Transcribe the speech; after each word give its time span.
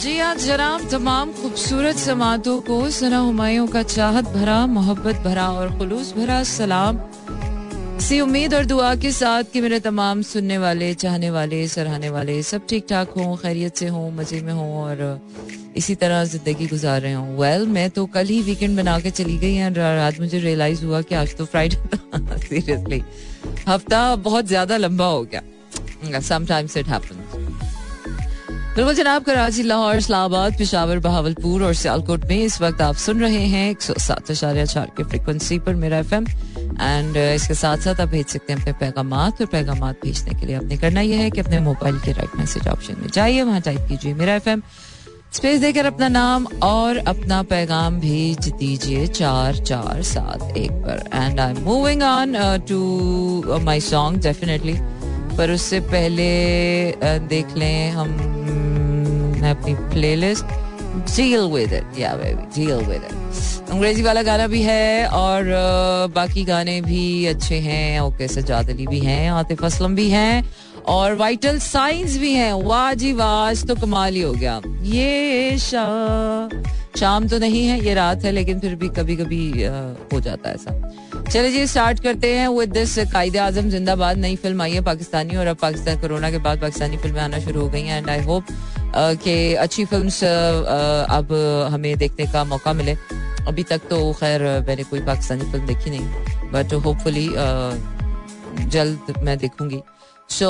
जी 0.00 0.16
हाँ 0.18 0.34
जनाब 0.34 0.88
तमाम 0.90 1.32
खूबसूरत 1.32 1.96
समातों 1.96 2.60
को 2.60 2.78
सना 2.90 3.18
हमायों 3.18 3.66
का 3.66 3.82
चाहत 3.82 4.24
भरा 4.34 4.66
मोहब्बत 4.66 5.16
भरा 5.24 5.48
और 5.50 5.76
खुलूस 5.78 6.12
भरा 6.16 6.42
सलाम 6.44 6.98
सी 8.02 8.20
उम्मीद 8.20 8.54
और 8.54 8.64
दुआ 8.64 8.94
के 9.02 9.10
साथ 9.12 9.44
कि 9.52 9.60
मेरे 9.60 9.80
तमाम 9.80 10.22
सुनने 10.22 10.58
वाले 10.58 10.92
चाहने 10.94 11.30
वाले 11.30 11.66
सराहने 11.68 12.10
वाले 12.10 12.42
सब 12.42 12.66
ठीक 12.68 12.86
ठाक 12.90 13.10
हों 13.16 13.36
खैरियत 13.36 13.76
से 13.76 13.88
हों 13.88 14.10
मज़े 14.12 14.40
में 14.42 14.52
हों 14.52 14.72
और 14.82 15.20
इसी 15.76 15.94
तरह 15.94 16.24
ज़िंदगी 16.24 16.66
गुजार 16.66 17.00
रहे 17.00 17.12
हूँ। 17.12 17.38
वेल 17.38 17.60
well, 17.60 17.74
मैं 17.74 17.88
तो 17.90 18.06
कल 18.06 18.26
ही 18.26 18.40
वीकेंड 18.42 18.76
बना 18.76 18.98
के 19.00 19.10
चली 19.10 19.36
गई 19.38 19.62
और 19.62 19.72
रात 19.72 20.20
मुझे 20.20 20.38
रियलाइज़ 20.38 20.84
हुआ 20.84 21.00
कि 21.02 21.14
आज 21.14 21.36
तो 21.36 21.44
फ्राइडे 21.44 21.98
सीरियसली 22.46 23.02
हफ़्ता 23.68 24.16
बहुत 24.16 24.46
ज़्यादा 24.46 24.76
लंबा 24.76 25.06
हो 25.06 25.22
गया। 25.24 26.20
समटाइम्स 26.20 26.76
इट 26.76 26.88
हैपेंस 26.88 27.72
बिल्कुल 28.76 28.94
जनाब 28.94 29.22
कराची 29.22 29.62
लाहौर 29.62 29.96
इस्लामाबाद 29.96 30.56
पिशावर 30.58 30.98
बहावलपुर 30.98 31.62
और 31.64 31.74
सियालकोट 31.74 32.24
में 32.28 32.36
इस 32.36 32.60
वक्त 32.60 32.80
आप 32.82 32.94
सुन 32.98 33.20
रहे 33.20 33.44
हैं 33.48 33.70
एक 33.70 33.82
सौ 33.82 33.94
सात 33.98 34.30
अशारिया 34.30 34.64
चार 34.64 34.90
के 34.96 35.04
फ्रिक्वेंसी 35.04 35.58
पर 35.66 35.74
मेरा 35.82 35.98
एफ़ 35.98 36.14
एम 36.14 36.24
एंड 36.80 37.16
इसके 37.16 37.54
साथ 37.54 37.84
साथ 37.84 38.00
आप 38.00 38.08
भेज 38.08 38.26
सकते 38.26 38.52
हैं 38.52 38.60
अपने 38.60 38.72
पैगाम 38.80 39.12
और 39.12 39.46
पैगाम 39.52 39.80
भेजने 40.02 40.40
के 40.40 40.46
लिए 40.46 40.56
आपने 40.56 40.76
करना 40.76 41.00
यह 41.00 41.20
है 41.20 41.30
कि 41.30 41.40
अपने 41.40 41.60
मोबाइल 41.60 41.98
के 41.98 42.12
राइट 42.12 42.36
मैसेज 42.38 42.68
ऑप्शन 42.68 42.96
में 43.00 43.08
जाइए 43.14 43.42
वहाँ 43.42 43.60
टाइप 43.60 43.86
कीजिए 43.88 44.14
मेरा 44.14 44.34
एफ़ 44.34 44.48
एम 44.48 44.62
स्पेस 45.32 45.60
देकर 45.60 45.86
अपना 45.86 46.08
नाम 46.08 46.46
और 46.62 46.96
अपना 47.06 47.42
पैगाम 47.42 48.00
भेज 48.00 48.48
दीजिए 48.48 49.06
चार 49.06 49.56
चार 49.62 50.02
सात 50.02 50.56
एक 50.56 50.72
पर। 50.72 51.04
And 51.14 51.40
I 51.40 51.50
am 51.50 51.62
moving 51.64 52.02
on 52.02 52.36
to 52.68 53.58
my 53.64 53.80
song 53.80 54.22
definitely 54.22 54.76
पर 55.38 55.50
उससे 55.50 55.80
पहले 55.80 56.26
uh, 56.92 57.28
देख 57.28 57.56
लें 57.56 57.90
हम 57.90 58.73
अपनी 59.50 59.74
प्लेलिस्ट 59.94 60.44
डील 61.16 61.40
विद 61.52 61.72
इट 61.72 61.98
या 61.98 62.14
बेबी 62.16 62.42
डील 62.56 62.72
विद 62.88 63.02
इट 63.04 63.70
अंग्रेज़ी 63.72 64.02
वाला 64.02 64.22
गाना 64.22 64.46
भी 64.46 64.60
है 64.62 65.06
और 65.08 65.44
बाकी 66.14 66.44
गाने 66.44 66.80
भी 66.80 67.26
अच्छे 67.26 67.58
हैं, 67.60 68.00
ओके 68.00 68.28
सजाद 68.28 68.70
अली 68.70 68.86
भी 68.86 69.00
हैं, 69.00 69.30
आतिफ 69.30 69.64
असलम 69.64 69.94
भी 69.94 70.08
हैं 70.10 70.44
और 70.86 71.14
वाइटल 71.16 71.58
साइंस 71.58 72.16
भी 72.18 72.32
हैं। 72.32 72.52
वाह 72.64 72.92
जी 72.94 73.12
वाह 73.12 73.52
तो 73.66 73.74
कमाल 73.74 74.14
ही 74.14 74.20
हो 74.20 74.32
गया। 74.32 74.60
ये 74.84 75.58
शाह 75.58 76.62
शाम 76.98 77.26
तो 77.28 77.38
नहीं 77.38 77.64
है, 77.66 77.78
ये 77.84 77.94
रात 77.94 78.24
है, 78.24 78.30
लेकिन 78.32 78.60
फिर 78.60 78.74
भी 78.74 78.88
कभी 78.88 79.16
कभी 79.16 79.50
हो 80.12 80.20
जाता 80.20 80.48
है 80.48 80.54
ऐसा। 80.54 81.24
चले 81.30 81.50
जी 81.52 81.66
स्टार्ट 81.66 82.00
करते 82.02 82.32
हैं 82.34 82.48
विद 82.48 82.72
दिस 82.72 82.98
कायदे 83.12 83.38
आज़म 83.38 83.70
जिंदाबाद, 83.70 84.18
नई 84.18 84.36
फ़िल्म 84.36 84.62
आई 84.62 84.72
है 84.72 84.80
पाकिस्तानी 84.84 85.36
और 85.36 85.46
अब 85.46 85.56
पाकिस्तान 85.62 86.00
कोरोना 86.00 86.30
के 86.30 86.38
बाद 86.38 86.60
पाकिस्तानी 86.60 86.96
फ़िल्में 86.96 87.20
आना 87.20 87.38
शुरू 87.40 87.60
हो 87.60 87.68
गई 87.68 87.82
हैं 87.82 87.98
एंड 87.98 88.10
आई 88.10 88.22
होप 88.24 88.44
कि 88.96 89.54
अच्छी 89.56 89.84
फ़िल्म 89.84 90.08
अब 91.14 91.32
हमें 91.72 91.96
देखने 91.98 92.26
का 92.32 92.44
मौका 92.44 92.72
मिले। 92.72 92.96
अभी 93.48 93.62
तक 93.62 93.80
तो 93.90 94.12
खैर 94.20 94.42
मैंने 94.68 94.84
कोई 94.84 95.00
पाकिस्तानी 95.06 95.50
फ़िल्म 95.52 95.66
देखी 95.66 95.90
नहीं 95.90 96.50
बट 96.52 96.74
होपफुली 96.74 97.28
जल्द 98.70 99.14
मैं 99.22 99.38
देखूँगी। 99.38 99.80
So 100.30 100.48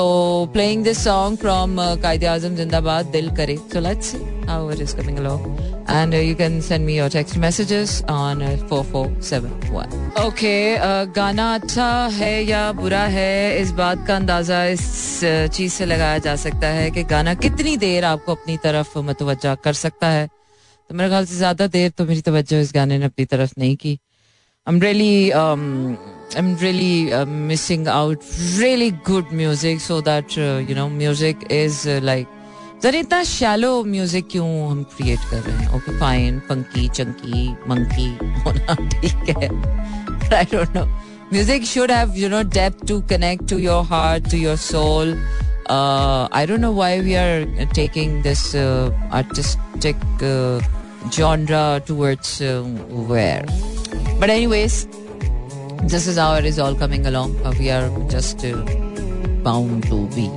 playing 0.53 0.83
this 0.83 1.03
song 1.03 1.37
from 1.37 1.75
Quaide 2.01 2.25
Azam 2.25 2.55
Zindabad, 2.55 3.05
Dil 3.07 3.29
Kare. 3.35 3.57
So 3.73 3.79
let's 3.79 4.15
how 4.49 4.71
it 4.71 4.81
is 4.81 4.95
coming 4.97 5.17
along 5.17 5.74
And 5.87 6.13
uh, 6.13 6.17
you 6.17 6.35
can 6.35 6.61
send 6.61 6.85
me 6.85 6.95
your 6.95 7.09
text 7.09 7.37
messages 7.37 8.03
on 8.07 8.41
uh, 8.41 8.57
4471. 8.69 9.89
Okay, 10.17 10.77
uh, 10.77 11.05
गाना 11.15 11.53
अच्छा 11.55 11.89
है 12.13 12.43
या 12.45 12.71
बुरा 12.73 13.03
है 13.15 13.61
इस 13.61 13.71
बात 13.77 14.05
का 14.07 14.15
अंदाज़ा 14.15 14.63
इस 14.65 14.85
uh, 15.23 15.47
चीज़ 15.55 15.73
से 15.73 15.85
लगाया 15.85 16.17
जा 16.25 16.35
सकता 16.35 16.67
है 16.67 16.89
कि 16.91 17.03
गाना 17.03 17.33
कितनी 17.35 17.75
देर 17.77 18.05
आपको 18.05 18.35
अपनी 18.35 18.57
तरफ़ 18.63 18.97
मतवजा 18.97 19.55
कर 19.63 19.73
सकता 19.73 20.07
है 20.09 20.27
तो 20.89 20.95
मेरे 20.95 21.09
ख्याल 21.09 21.25
से 21.25 21.35
ज़्यादा 21.35 21.67
देर 21.67 21.89
तो 21.97 22.05
मेरी 22.05 22.21
तवज्जो 22.21 22.57
इस 22.57 22.71
गाने 22.75 22.97
ने 22.97 23.05
अपनी 23.05 23.25
तरफ़ 23.25 23.53
नहीं 23.59 23.75
की 23.75 23.99
I'm 24.67 24.79
really 24.79 25.31
um, 25.31 25.95
I'm 26.35 26.55
really 26.57 27.13
uh, 27.13 27.25
missing 27.25 27.87
out 27.87 28.23
really 28.57 28.89
good 28.89 29.31
music 29.31 29.79
so 29.79 30.01
that 30.01 30.35
uh, 30.39 30.57
you 30.67 30.73
know 30.73 30.89
music 30.89 31.45
is 31.51 31.85
uh, 32.93 32.99
इतना 32.99 33.23
शैलो 33.23 33.83
म्यूज़िक 33.83 34.27
क्यों 34.31 34.47
हम 34.69 34.83
क्रिएट 34.97 35.19
कर 35.29 35.39
रहे 35.47 35.55
हैं? 35.57 35.75
Okay 35.75 35.97
fine 35.99 36.39
funky 36.49 36.87
chunky 36.87 37.49
monkey 37.69 38.07
होना 38.45 38.75
ठीक 38.91 39.29
है। 39.37 39.49
I 40.37 40.43
don't 40.53 40.77
know 40.77 40.85
music 41.33 41.65
should 41.65 41.91
have 41.91 42.13
you 42.17 42.29
know 42.29 42.41
depth 42.57 42.87
to 42.87 42.99
connect 43.09 43.49
to 43.49 43.57
your 43.57 43.83
heart 43.93 44.29
to 44.31 44.37
your 44.37 44.57
soul 44.65 45.15
I 45.71 46.45
don't 46.45 46.59
know 46.59 46.71
why 46.73 46.99
we 46.99 47.15
are 47.23 47.69
taking 47.75 48.21
this 48.23 48.43
artistic 49.21 49.95
genre 51.15 51.79
towards 51.87 52.29
uh, 52.41 52.63
where. 53.09 53.45
But 54.19 54.31
anyways, 54.35 54.87
this 55.93 56.07
is 56.07 56.17
how 56.17 56.33
it 56.39 56.45
is 56.45 56.57
all 56.57 56.75
coming 56.75 57.05
along. 57.05 57.37
Uh, 57.45 57.53
we 57.59 57.69
are 57.69 57.87
just 58.09 58.43
uh, 58.43 58.55
bound 59.43 59.87
to 59.91 60.03
be. 60.17 60.29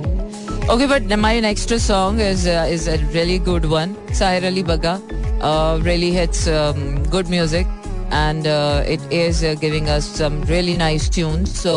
Okay, 0.69 0.85
but 0.85 1.03
my 1.17 1.39
next 1.39 1.67
song 1.79 2.19
is 2.19 2.45
uh, 2.45 2.67
is 2.69 2.87
a 2.87 2.99
really 3.13 3.39
good 3.39 3.65
one. 3.65 3.95
Sahir 4.19 4.43
Ali 4.49 4.61
Baga 4.61 5.01
uh, 5.41 5.79
really 5.81 6.11
hits 6.11 6.47
um, 6.47 7.01
good 7.09 7.27
music 7.27 7.65
and 8.11 8.45
uh, 8.45 8.83
it 8.85 9.01
is 9.09 9.43
uh, 9.43 9.55
giving 9.55 9.89
us 9.89 10.05
some 10.05 10.43
really 10.43 10.77
nice 10.77 11.09
tunes. 11.09 11.59
So, 11.59 11.73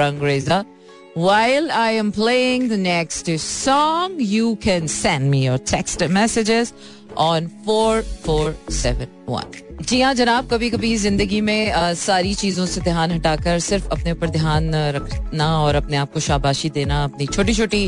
Rangreza. 0.00 0.64
While 1.12 1.70
I 1.70 1.90
am 1.90 2.10
playing 2.10 2.68
the 2.68 2.78
next 2.78 3.28
song, 3.38 4.18
you 4.18 4.56
can 4.56 4.88
send 4.88 5.30
me 5.30 5.44
your 5.44 5.58
text 5.58 6.00
messages 6.08 6.72
on 7.18 7.48
4471. 7.66 9.67
जी 9.80 10.00
हाँ 10.00 10.12
जनाब 10.14 10.48
कभी 10.50 10.68
कभी 10.70 10.96
ज़िंदगी 10.96 11.40
में 11.40 11.70
आ, 11.72 11.92
सारी 11.94 12.34
चीज़ों 12.34 12.64
से 12.66 12.80
ध्यान 12.80 13.12
हटाकर 13.12 13.58
सिर्फ़ 13.60 13.88
अपने 13.92 14.12
ऊपर 14.12 14.28
ध्यान 14.30 14.74
रखना 14.74 15.46
और 15.60 15.74
अपने 15.74 15.96
आप 15.96 16.12
को 16.12 16.20
शाबाशी 16.20 16.70
देना 16.70 17.02
अपनी 17.04 17.26
छोटी 17.26 17.54
छोटी 17.54 17.86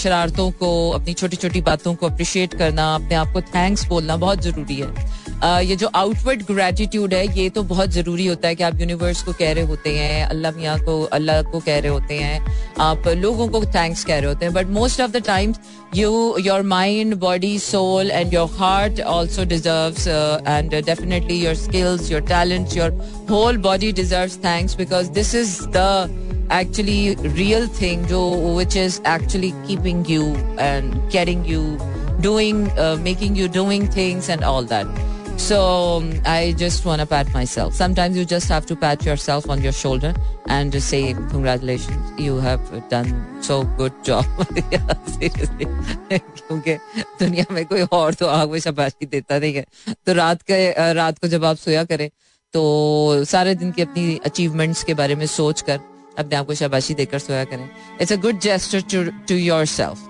शरारतों 0.00 0.50
को 0.60 0.90
अपनी 0.90 1.14
छोटी 1.14 1.36
छोटी 1.36 1.60
बातों 1.60 1.94
को 1.94 2.06
अप्रिशिएट 2.08 2.54
करना 2.58 2.94
अपने 2.94 3.14
आप 3.14 3.32
को 3.32 3.40
थैंक्स 3.54 3.86
बोलना 3.88 4.16
बहुत 4.16 4.42
ज़रूरी 4.42 4.76
है। 4.76 5.29
ये 5.42 5.76
जो 5.76 5.88
आउटवर्ड 5.94 6.42
ग्रेटिट्यूड 6.46 7.14
है 7.14 7.26
ये 7.38 7.48
तो 7.50 7.62
बहुत 7.62 7.90
ज़रूरी 7.90 8.26
होता 8.26 8.48
है 8.48 8.54
कि 8.54 8.62
आप 8.64 8.80
यूनिवर्स 8.80 9.22
को 9.22 9.32
कह 9.32 9.52
रहे 9.52 9.64
होते 9.66 9.90
हैं 9.96 10.24
अल्लाह 10.26 10.52
मियाँ 10.52 10.78
को 10.84 11.02
अल्लाह 11.18 11.42
को 11.42 11.60
कह 11.60 11.78
रहे 11.78 11.92
होते 11.92 12.14
हैं 12.14 12.74
आप 12.80 13.08
लोगों 13.18 13.48
को 13.48 13.64
थैंक्स 13.74 14.04
कह 14.04 14.18
रहे 14.18 14.28
होते 14.28 14.44
हैं 14.46 14.54
but 14.54 14.66
most 14.78 15.00
of 15.00 15.10
the 15.10 15.22
times 15.26 15.60
you 15.96 16.36
your 16.40 16.62
mind 16.72 17.14
body 17.20 17.58
soul 17.58 18.10
and 18.10 18.34
your 18.34 18.50
heart 18.58 19.00
also 19.16 19.44
deserve 19.54 20.48
and 20.48 20.74
definitely 20.74 21.44
your 21.44 21.54
skills 21.56 22.10
your 22.12 22.22
talent 22.28 22.76
your 22.76 22.90
whole 23.30 23.56
body 23.68 23.92
deserve 23.92 24.40
thanks 24.44 24.76
because 24.76 25.10
this 25.10 25.34
is 25.34 25.60
the 25.68 26.28
real 26.52 27.66
thing 27.68 28.06
jo, 28.08 28.20
which 28.54 28.74
is 28.76 29.00
actually 29.04 29.54
keeping 29.66 30.04
you 30.04 30.24
and 30.58 30.96
getting 31.08 31.44
you 31.44 31.78
doing 32.20 32.68
uh, 32.78 32.96
making 32.98 33.36
you 33.36 33.46
doing 33.50 33.86
things 33.88 34.28
and 34.28 34.42
all 34.44 34.64
that. 34.64 35.09
So 35.39 36.01
I 36.25 36.53
just 36.57 36.85
want 36.85 37.01
to 37.01 37.05
pat 37.05 37.31
myself. 37.33 37.73
Sometimes 37.75 38.17
you 38.17 38.25
just 38.25 38.47
have 38.49 38.65
to 38.67 38.75
pat 38.75 39.05
yourself 39.05 39.49
on 39.49 39.61
your 39.61 39.73
shoulder 39.73 40.13
and 40.47 40.71
just 40.71 40.87
say, 40.87 41.13
congratulations, 41.29 42.13
you 42.17 42.37
have 42.37 42.61
done 42.89 43.11
so 43.41 43.63
good 43.77 43.93
job. 44.03 44.25
Seriously. 45.19 45.67
क्योंकि 46.47 46.75
दुनिया 47.19 47.45
में 47.51 47.65
कोई 47.65 47.81
और 47.91 48.13
तो 48.13 48.27
आग 48.27 48.51
में 48.51 48.59
शाबाशी 48.59 49.05
देता 49.05 49.39
नहीं 49.39 49.53
है 49.53 49.65
तो 50.05 50.13
रात 50.13 50.41
के 50.51 50.93
रात 50.93 51.19
को 51.19 51.27
जब 51.27 51.45
आप 51.45 51.57
सोया 51.57 51.83
करें 51.91 52.09
तो 52.53 52.63
सारे 53.25 53.55
दिन 53.55 53.71
की 53.71 53.81
अपनी 53.81 54.19
अचीवमेंट्स 54.25 54.83
के 54.83 54.93
बारे 54.93 55.15
में 55.15 55.25
सोच 55.25 55.61
कर 55.69 55.79
अपने 56.19 56.35
आप 56.35 56.45
को 56.45 56.53
शाबाशी 56.55 56.93
देकर 56.93 57.19
सोया 57.19 57.43
करें 57.53 57.69
it's 58.01 58.13
a 58.13 58.15
good 58.25 58.39
gesture 58.39 58.81
to 58.93 59.03
to 59.27 59.35
yourself 59.65 60.08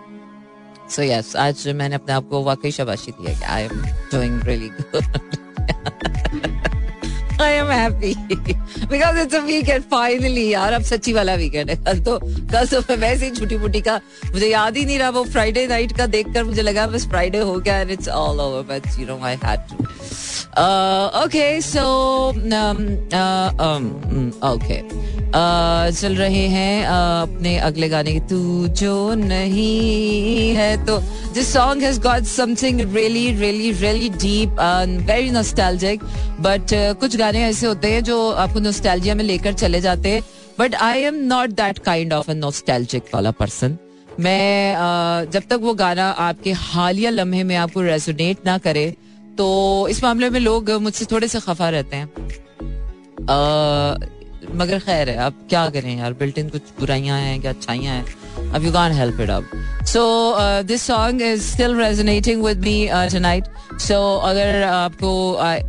so 0.90 1.02
yes 1.02 1.34
आज 1.36 1.66
मैंने 1.76 1.94
अपने 1.94 2.14
आप 2.14 2.28
को 2.30 2.42
वाकई 2.44 2.70
शबाशी 2.78 3.12
दी 3.18 3.26
है 3.28 3.34
कि 3.38 3.44
I 3.44 3.62
am 3.62 3.82
doing 4.12 4.42
really 4.44 4.68
good 4.80 6.19
I 7.40 7.54
am 7.54 7.70
happy 7.70 8.14
because 8.86 9.18
it's 9.18 9.34
a 9.34 9.38
weekend 9.38 9.82
finally 9.90 10.48
यार 10.52 10.72
अब 10.72 10.82
सच्ची 10.82 11.12
वाला 11.12 11.34
वीकेंड 11.34 11.70
है। 11.70 11.76
कल 11.76 12.02
तो 12.04 12.18
कल 12.24 12.66
तो 12.66 12.80
मैं 12.90 12.96
वैसे 12.96 13.24
ही 13.24 13.30
छुट्टी 13.30 13.56
मुट्टी 13.56 13.80
का 13.80 14.00
मुझे 14.32 14.46
याद 14.46 14.76
ही 14.76 14.84
नहीं 14.84 14.98
रहा 14.98 15.10
वो 15.10 15.24
फ्राइडे 15.24 15.66
नाइट 15.66 15.96
का 15.96 16.06
देखकर 16.06 16.44
मुझे 16.44 16.62
लगा 16.62 16.86
बस 16.86 17.06
फ्राइडे 17.08 17.38
हो 17.38 17.58
गया 17.58 17.78
and 17.78 17.90
it's 17.90 18.08
all 18.08 18.40
over 18.40 18.62
but 18.62 19.00
you 19.00 19.06
know 19.06 19.18
I 19.24 19.36
had 19.44 19.60
to 19.68 19.84
okay 21.24 21.60
so 21.60 21.86
okay 24.52 24.80
चल 25.92 26.14
रहे 26.14 26.46
हैं 26.48 26.82
uh, 26.82 27.28
अपने 27.28 27.58
अगले 27.58 27.88
गाने 27.88 28.12
की 28.12 28.20
तू 28.20 28.66
जो 28.66 29.14
नहीं 29.14 30.54
है 30.54 30.86
तो 30.86 30.98
this 31.34 31.52
song 31.52 31.82
has 31.82 32.00
got 32.00 32.24
something 32.24 32.80
really 32.96 33.26
really 33.32 33.70
really 33.72 34.08
deep 34.08 34.56
very 35.10 35.30
nostalgic 35.30 36.04
but 36.40 36.74
कुछ 37.00 37.16
गाने 37.16 37.29
गाने 37.30 37.44
ऐसे 37.44 37.66
होते 37.66 37.90
हैं 37.92 38.02
जो 38.04 38.16
आपको 38.34 38.60
नोस्टैल्जिया 38.60 39.14
में 39.14 39.22
लेकर 39.24 39.52
चले 39.54 39.80
जाते 39.80 40.08
हैं। 40.08 40.22
But 40.58 40.74
I 40.76 41.00
am 41.00 41.14
not 41.24 41.50
that 41.50 41.78
kind 41.78 42.12
of 42.12 42.30
a 42.30 42.34
nostalgic 42.34 43.14
वाला 43.14 43.30
पर्सन 43.30 43.76
मैं 44.20 45.30
जब 45.30 45.42
तक 45.50 45.60
वो 45.62 45.74
गाना 45.74 46.08
आपके 46.20 46.52
हालिया 46.52 47.10
लम्हे 47.10 47.42
में 47.44 47.54
आपको 47.56 47.82
रेजोनेट 47.82 48.46
ना 48.46 48.56
करे 48.58 48.84
तो 49.38 49.46
इस 49.90 50.02
मामले 50.04 50.30
में 50.30 50.40
लोग 50.40 50.70
मुझसे 50.82 51.04
थोड़े 51.12 51.28
से 51.28 51.40
खफा 51.40 51.68
रहते 51.70 51.96
हैं। 51.96 52.08
मगर 54.56 54.78
खैर 54.78 55.10
है 55.10 55.16
आप 55.18 55.46
क्या 55.48 55.68
करें 55.70 55.96
यार? 55.98 56.12
बिल्ट 56.14 56.40
कुछ 56.52 56.62
बुराइयाँ 56.80 57.20
हैं 57.20 57.40
क्या, 57.40 57.50
अच्छाइयाँ 57.50 57.94
हैं? 57.94 58.04
अब 58.54 58.64
यू 58.64 58.72
कान 58.72 58.92
हेल्प 58.92 59.20
इट 59.20 59.30
अब 59.30 59.48
so 59.86 60.02
this 60.62 60.82
song 60.82 61.22
is 61.22 61.42
still 61.44 61.76
resonating 61.80 62.44
with 62.44 62.60
me 62.60 62.88
tonight 63.12 63.78
so 63.80 64.00
अगर 64.18 64.62
आपको 64.64 65.12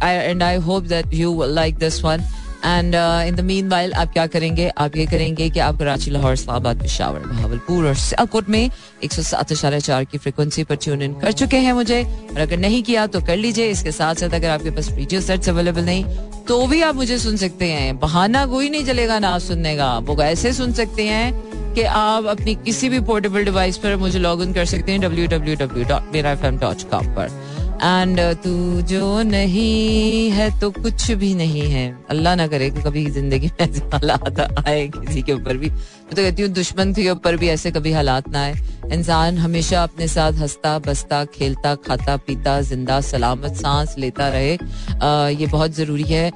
and 0.04 0.44
I 0.44 0.56
hope 0.70 0.84
that 0.84 1.14
you 1.14 1.44
like 1.46 1.78
this 1.78 2.04
one 2.04 2.30
and 2.66 2.96
in 3.28 3.36
the 3.36 3.42
meanwhile 3.70 3.94
आप 3.94 4.12
क्या 4.14 4.26
करेंगे? 4.28 4.68
आप 4.78 4.96
ये 4.98 5.06
करेंगे 5.06 5.50
कि 5.50 5.60
आप 5.60 5.78
कराची, 5.78 6.12
लाहौर, 6.12 6.34
इस्लामाबाद, 6.34 6.82
पिशावर 6.82 7.20
भावलपुर 7.20 7.88
और 7.88 7.96
सियालकोट 7.96 8.50
में 8.50 8.70
एक 9.04 9.14
सौ 9.14 9.22
सात 9.22 9.52
इशारा 9.52 9.80
चार 9.80 10.04
की 10.04 10.18
फ्रिक्वेंसी 10.18 10.64
पर 10.64 10.76
ट्यून 10.76 11.02
इन 11.02 11.14
कर 11.20 11.32
चुके 11.32 11.58
हैं 11.58 11.74
मुझे। 11.74 12.04
और 12.04 12.40
अगर 12.40 12.58
नहीं 12.58 12.82
किया 12.84 13.06
तो 13.08 13.22
कर 13.22 13.38
लीजिए। 13.38 13.70
इसके 13.70 13.92
साथ 13.92 14.16
साथ 14.16 14.34
अगर 14.34 14.50
आपके 14.50 14.72
पास 14.72 14.92
रेडियो 14.92 15.22
सेट्स 15.22 15.50
अवेलेबल 15.50 15.86
नहीं 15.86 16.04
तो 16.48 16.66
भी 16.68 16.82
आप 16.82 16.96
मुझे 16.96 17.18
सुन 17.18 17.38
सकते 17.38 17.72
हैं। 17.72 17.98
बहाना 18.00 18.46
कोई 18.46 18.70
नहीं 18.70 18.86
चलेगा 18.86 19.20
ना 19.20 19.38
सुनने 19.40 19.76
का। 19.78 19.98
वो 20.00 20.22
ऐसे 20.24 20.54
सुन 20.54 20.74
सकते 20.74 21.04
हैं। 21.06 21.51
कि 21.76 21.84
आप 21.84 22.26
अपनी 22.28 22.56
किसी 22.66 22.90
भी 22.90 23.00
पोर्टेबल 23.08 23.46
डिवाइस 23.46 23.78
पर 23.78 23.96
मुझे 23.98 24.20
लॉग 24.20 24.42
इन 24.44 24.54
कर 24.54 24.66
सकते 24.66 24.92
हैं 24.92 25.02
W 25.02 25.28
W 25.28 25.56
W 25.58 25.86
dot 25.90 26.14
Mera 26.14 26.32
F 26.32 26.46
M 26.46 26.58
dot 26.60 26.90
com 26.92 27.16
पर। 27.16 27.40
एंड 27.84 28.20
uh, 28.20 28.34
तू 28.44 28.82
जो 28.90 29.22
नहीं 29.22 30.30
है 30.32 30.50
तो 30.60 30.70
कुछ 30.72 31.12
भी 31.12 31.34
नहीं 31.36 31.70
है। 31.70 31.86
अल्लाह 32.10 32.36
ना 32.36 32.46
करे 32.48 32.70
कि 32.70 32.82
कभी 32.82 33.06
ज़िंदगी 33.12 33.48
में 33.48 33.66
ऐसे 33.68 33.80
हालात 33.94 34.40
आए 34.40 34.88
किसी 34.88 35.22
के 35.22 35.34
ऊपर 35.34 35.58
भी। 35.58 35.70
मैं 35.70 36.16
तो 36.16 36.22
कहती 36.22 36.42
हूँ 36.42 36.52
दुश्मन 36.52 36.94
के 36.94 37.10
ऊपर 37.10 37.38
भी 37.38 37.48
ऐसे 37.50 37.72
कभी 37.72 37.92
हालात 37.92 38.30
ना 38.30 38.42
आए। 38.42 38.54
इंसान 38.94 39.38
हमेशा 39.38 39.84
अपने 39.84 40.08
साथ 40.08 40.34
हंसता 40.42 40.78
बसता 40.88 41.24
खेलता 41.34 41.74
खाता 41.88 42.18
पीता 42.28 42.60
ज़िंदा 42.62 43.02
सलामत 43.02 43.56
सांस 43.56 43.96
लेता 43.98 44.30
रहे। 44.30 44.56
आ, 44.56 45.28
ये 45.30 45.48
बहुत 45.48 45.72
ज़रूरी 45.76 46.04
है। 46.04 46.32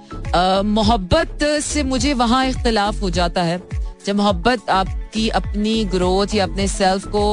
मोहब्बत 0.66 1.44
से 1.64 1.84
मुझे 1.84 2.14
वहाँ 2.16 2.46
इख्तलाफ 2.48 3.02
हो 3.02 3.10
जाता 3.12 3.44
है। 3.44 3.62
जब 4.06 4.16
मोहब्बत 4.16 4.70
आपकी 4.70 5.28
अपनी 5.40 5.84
ग्रोथ 5.94 6.34
या 6.36 6.44
अपने 6.44 6.68
सेल्फ 6.68 7.08
को 7.16 7.24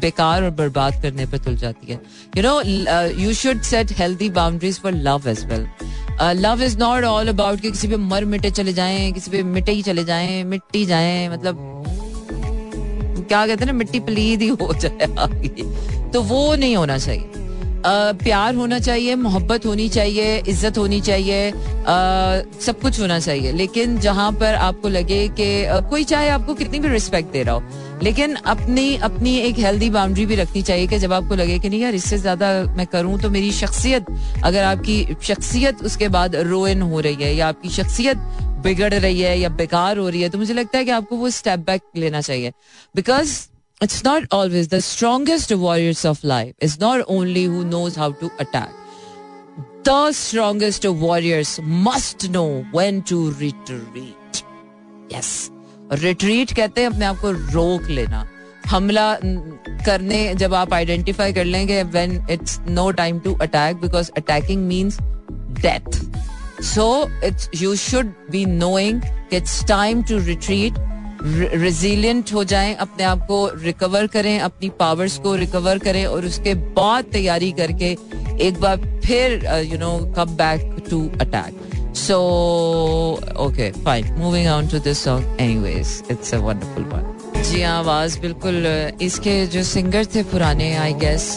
बेकार 0.00 0.44
और 0.44 0.50
बर्बाद 0.56 1.02
करने 1.02 1.26
पर 1.26 1.38
तुल 1.44 1.56
जाती 1.56 1.92
है 1.92 2.00
you 2.36 2.42
know 2.42 2.60
you 3.20 3.32
should 3.34 3.60
set 3.62 3.92
healthy 3.98 4.28
boundaries 4.38 4.80
for 4.80 4.92
love 4.92 5.28
as 5.28 5.44
well 5.52 5.66
love 6.40 6.62
is 6.62 6.78
not 6.78 7.04
all 7.04 7.28
about 7.28 7.60
कि 7.60 7.70
किसी 7.70 7.88
पे 7.88 7.96
मर 7.96 8.24
मिटे 8.24 8.50
चले 8.50 8.72
जाएँ, 8.72 9.12
किसी 9.12 9.30
पे 9.30 9.42
मिटे 9.42 9.72
ही 9.72 9.82
चले 9.82 10.04
जाएँ, 10.04 10.42
मिट्टी 10.44 10.84
जाएँ 10.86 11.28
मतलब 11.28 11.84
क्या 13.28 13.46
कहते 13.46 13.64
हैं 13.64 13.66
ना, 13.66 13.78
मिट्टी 13.78 14.00
पलीद 14.00 14.42
ही 14.42 14.48
हो 14.48 14.72
जाए 14.74 15.14
आगे। 15.18 15.48
तो 16.12 16.22
वो 16.22 16.54
नहीं 16.56 16.76
होना 16.76 16.98
चाहिए। 16.98 17.45
प्यार 17.86 18.54
होना 18.54 18.78
चाहिए, 18.80 19.14
मोहब्बत 19.16 19.66
होनी 19.66 19.88
चाहिए, 19.88 20.36
इज़्ज़त 20.38 20.78
होनी 20.78 21.00
चाहिए 21.00 21.50
सब 22.60 22.80
कुछ 22.82 23.00
होना 23.00 23.18
चाहिए। 23.20 23.52
लेकिन 23.54 23.98
जहाँ 24.00 24.30
पर 24.34 24.54
आपको 24.56 24.88
लगे 24.88 25.26
कि 25.30 25.46
कोई 25.90 26.04
चाहे 26.04 26.28
आपको 26.30 26.54
कितनी 26.54 26.78
भी 26.80 26.88
रिस्पेक्ट 26.88 27.32
दे 27.32 27.42
रहा 27.42 27.54
हो, 27.54 27.62
लेकिन 28.02 28.34
अपनी 28.46 28.96
अपनी 29.02 29.36
एक 29.40 29.58
हेल्दी 29.58 29.90
बाउंड्री 29.90 30.26
भी 30.26 30.34
रखनी 30.36 30.62
चाहिए 30.62 30.86
कि 30.86 30.98
जब 30.98 31.12
आपको 31.12 31.34
लगे 31.34 31.58
कि 31.58 31.68
नहीं 31.68 31.80
यार 31.80 31.94
इससे 31.94 32.18
ज़्यादा 32.18 32.50
मैं 32.76 32.86
करूँ 32.86 33.18
तो 33.20 33.30
मेरी 33.30 33.52
शख्सियत, 33.54 34.06
अगर 34.44 34.62
आपकी 34.64 35.16
शख्सियत 35.22 35.82
उसके 35.84 36.08
बाद 36.10 36.36
रोइन 36.46 36.82
हो 36.82 37.00
रही 37.00 37.22
है 37.22 37.34
या 37.34 37.48
आपकी 37.48 37.68
शख्सियत 37.72 38.16
बिगड़ 38.62 38.94
रही 38.94 39.20
है 39.20 39.38
या 39.38 39.48
बेकार 39.56 39.98
हो 39.98 40.08
रही 40.08 40.22
है 40.22 40.28
तो 40.28 40.38
मुझे 40.38 40.54
लगता 40.54 40.78
है 40.78 40.84
कि 40.84 40.90
आपको 40.92 41.16
वो 41.16 41.30
स्टेप 41.32 41.60
बैक 41.66 41.82
लेना 41.96 42.20
चाहिए। 42.20 42.52
Because 42.94 43.40
it's 43.81 44.03
not 44.03 44.23
always 44.31 44.67
the 44.67 44.81
strongest 44.81 45.51
warriors 45.55 46.05
of 46.05 46.23
life 46.23 46.53
is 46.61 46.79
not 46.79 47.03
only 47.07 47.45
who 47.45 47.63
knows 47.65 47.95
how 47.95 48.11
to 48.11 48.31
attack. 48.39 48.71
The 49.83 50.11
strongest 50.11 50.85
warriors 50.85 51.59
must 51.63 52.29
know 52.29 52.63
when 52.71 53.01
to 53.03 53.31
retreat. 53.31 54.43
Yes. 55.09 55.49
Retreat 55.91 56.51
कहते 56.55 56.81
हैं 56.81 56.89
अपने 56.89 57.05
आप 57.05 57.17
को 57.19 57.31
रोक 57.31 57.89
लेना 57.89 58.25
हमला 58.69 59.07
करने 59.85 60.19
जब 60.39 60.53
आप 60.53 60.73
आइडेंटिफाई 60.73 61.33
कर 61.33 61.45
लेंगे 61.45 61.81
when 61.83 62.13
it's 62.31 62.59
no 62.69 62.89
time 62.99 63.19
to 63.19 63.33
attack 63.41 63.81
because 63.81 64.11
attacking 64.17 64.65
means 64.67 64.97
death 65.61 65.99
so 66.73 66.87
it's 67.25 67.49
you 67.61 67.75
should 67.75 68.13
be 68.31 68.45
knowing 68.45 69.01
it's 69.33 69.63
time 69.67 70.03
to 70.09 70.17
retreat 70.25 70.77
resilient 71.26 72.32
हो 72.34 72.44
जाएँ 72.44 72.74
अपने 72.74 73.04
आप 73.04 73.26
को 73.26 73.50
रिकवर 73.54 74.06
करें 74.06 74.38
अपनी 74.40 74.68
पावर्स 74.68 75.18
को 75.18 75.34
रिकवर 75.36 75.78
करें 75.78 76.06
और 76.06 76.26
उसके 76.26 76.54
बाद 76.54 77.04
तैयारी 77.04 77.52
करके 77.52 77.96
एक 78.46 78.60
बार 78.60 78.76
फिर 79.04 79.46
you 79.72 79.78
know 79.78 79.98
come 80.16 80.36
back 80.36 80.84
to 80.90 81.00
attack 81.20 81.94
so 81.96 82.18
okay 83.38 83.70
fine 83.84 84.12
moving 84.12 84.48
on 84.48 84.68
to 84.68 84.78
this 84.78 85.04
song 85.04 85.40
anyways 85.40 86.02
it's 86.10 86.34
a 86.34 86.38
wonderful 86.38 86.84
one 86.84 87.42
जी 87.42 87.62
हाँ 87.62 87.78
आवाज़ 87.78 88.20
बिल्कुल 88.20 88.62
uh, 88.64 89.02
इसके 89.02 89.46
जो 89.46 89.62
सिंगर 89.62 90.04
थे 90.04 90.22
पुराने 90.22 90.74
आई 90.76 90.92
गेस 90.92 91.36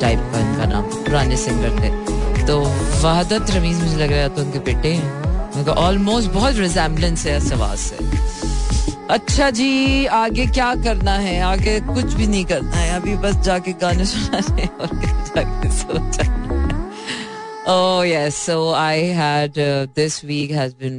टाइप 0.00 0.18
का 0.32 0.38
इनका 0.38 0.64
नाम 0.64 0.82
पुराने 0.82 1.36
सिंगर 1.36 1.70
थे। 1.80 2.46
तो 2.46 2.58
वहादत 3.02 3.50
रमीज 3.50 3.80
मुझे 3.82 3.96
लग 3.96 4.12
रहा 4.12 4.28
था 4.28 4.42
उनके 4.42 4.58
बेटे 4.58 4.92
हैं। 4.92 5.25
ऑलमोस्ट 5.64 6.30
बहुत 6.30 6.56
रिजेम्बलेंस 6.56 7.26
है 7.26 7.38
सवाल 7.48 7.76
से 7.76 7.96
अच्छा 9.14 9.50
जी 9.58 10.06
आगे 10.20 10.46
क्या 10.46 10.74
करना 10.84 11.12
है 11.24 11.40
आगे 11.48 11.78
कुछ 11.80 12.14
भी 12.14 12.26
नहीं 12.26 12.44
करना 12.44 12.76
है 12.76 12.94
अभी 13.00 13.16
बस 13.24 13.36
जाके 13.44 13.72
गाने 13.82 14.04
सुनाने 14.04 14.66
और 14.80 14.94
जाके 15.34 15.70
सोचा 15.78 16.34
Oh 17.68 18.02
yes, 18.02 18.36
so 18.36 18.56
I 18.80 18.98
had 19.18 19.56
uh, 19.58 19.86
this 19.94 20.22
week 20.22 20.52
has 20.52 20.72
been 20.82 20.98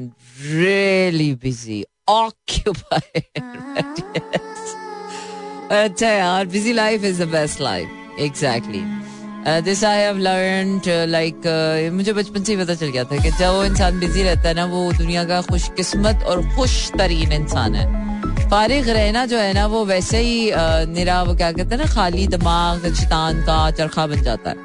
really 0.53 1.33
busy, 1.43 1.77
occupied. 2.07 3.23
yes. 3.37 4.73
अच्छा 5.77 6.09
यार, 6.09 6.45
busy 6.55 6.73
life 6.73 7.05
is 7.11 7.19
the 7.19 7.27
best 7.37 7.61
life. 7.61 7.87
Exactly. 8.19 8.83
This 9.47 9.83
I 9.83 9.99
have 9.99 10.17
learn 10.17 10.81
like 11.09 11.91
मुझे 11.93 12.13
बचपन 12.13 12.43
से 12.43 12.53
ही 12.53 12.63
पता 12.63 12.73
चल 12.75 12.87
गया 12.87 13.03
था 13.03 13.17
कि 13.17 13.29
जब 13.31 13.53
वो 13.55 13.63
इंसान 13.63 13.99
बिज़ी 13.99 14.23
रहता 14.23 14.47
है 14.47 14.53
ना 14.53 14.65
वो 14.65 14.91
दुनिया 14.93 15.23
का 15.23 15.41
खुशकिस्मत 15.41 16.23
और 16.23 16.41
खुश 16.55 16.91
तरीन 16.97 17.31
इंसान 17.33 17.75
है। 17.75 17.85
फारिग 18.49 18.89
रहना 18.89 19.25
जो 19.25 19.37
है 19.37 19.53
ना 19.53 19.65
वो 19.67 19.83
वैसे 19.85 20.19
ही 20.19 20.51
uh, 20.51 20.85
निरा 20.87 21.21
वो 21.23 21.35
क्या 21.35 21.51
कहते 21.51 21.75
हैं 21.75 21.83
ना 21.83 21.89
खाली 21.93 22.27
दिमाग 22.27 22.93
शैतान 22.93 23.41
का 23.41 23.59
चरखा 23.71 24.07
बन 24.07 24.21
जाता 24.21 24.49
है। 24.49 24.55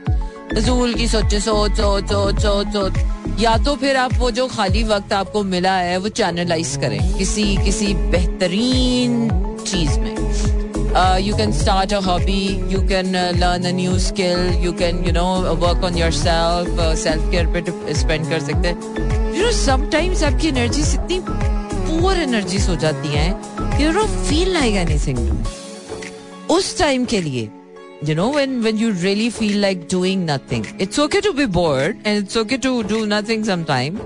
नजूल 0.55 0.95
की 0.95 1.07
सोचे 1.09 1.41
सोच 1.41 1.73
सोच 1.73 2.13
सोच। 2.13 2.41
सोच 2.41 2.73
सोच 2.73 3.41
या 3.41 3.57
तो 3.59 3.75
फिर 3.77 3.97
आप 3.97 4.15
वो 4.15 4.31
जो 4.31 4.47
खाली 4.47 4.83
वक्त 4.85 5.13
आपको 5.13 5.43
मिला 5.45 5.75
है 5.75 5.97
वो 5.99 6.09
चैनलाइज 6.09 6.77
करें 6.77 7.15
किसी 7.15 7.57
किसी 7.57 7.95
बेहतरीन 7.95 9.29
चीज़ 9.67 9.99
में। 10.01 10.62
You 10.95 11.35
can 11.35 11.53
start 11.53 11.93
a 11.93 12.01
hobby 12.01 12.61
you 12.69 12.83
can 12.83 13.15
uh, 13.17 13.33
learn 13.39 13.65
a 13.65 13.73
new 13.73 13.99
skill 13.99 14.53
you 14.55 14.73
can 14.73 15.03
you 15.05 15.13
know 15.13 15.55
work 15.55 15.83
on 15.83 15.97
yourself 15.97 16.69
uh, 16.79 16.95
self 16.95 17.31
care 17.33 17.47
पे 17.55 17.95
spend 17.95 18.29
कर 18.31 18.41
सकते 18.49 18.69
हैं 18.69 19.33
you 19.35 19.43
know 19.45 19.55
sometimes 19.61 20.23
आपकी 20.25 20.49
एनर्जी 20.49 20.83
इतनी 20.95 21.21
पुअर 21.29 22.19
एनर्जीज 22.23 22.69
हो 22.69 22.77
जाती 22.85 23.09
हैं 23.09 23.31
you 23.81 23.93
don't 23.99 24.21
feel 24.29 24.53
like 24.59 24.79
anything 24.85 25.19
उस 26.51 26.77
टाइम 26.79 27.05
के 27.15 27.21
लिए 27.21 27.49
you 28.05 28.15
know 28.21 28.29
when 28.37 28.61
when 28.67 28.85
you 28.85 28.93
really 29.07 29.31
feel 29.41 29.59
like 29.65 29.89
doing 29.97 30.27
nothing 30.27 30.67
it's 30.79 30.99
okay 31.07 31.21
to 31.21 31.33
be 31.33 31.47
bored 31.59 32.05
and 32.05 32.25
it's 32.25 32.37
okay 32.45 32.59
to 32.69 32.77
do 32.95 33.05
nothing 33.17 33.51
sometime 33.53 34.01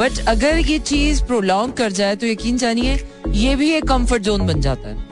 but 0.00 0.18
अगर 0.28 0.58
ये 0.58 0.78
चीज़ 0.78 1.22
prolong 1.24 1.72
कर 1.76 1.92
जाए 1.92 2.16
तो 2.16 2.26
यकीन 2.26 2.58
जानिए 2.58 2.98
ये 3.28 3.54
भी 3.56 3.70
एक 3.76 3.88
कंफर्ट 3.88 4.22
जोन 4.22 4.46
बन 4.46 4.60
जाता 4.60 4.88
है 4.88 5.09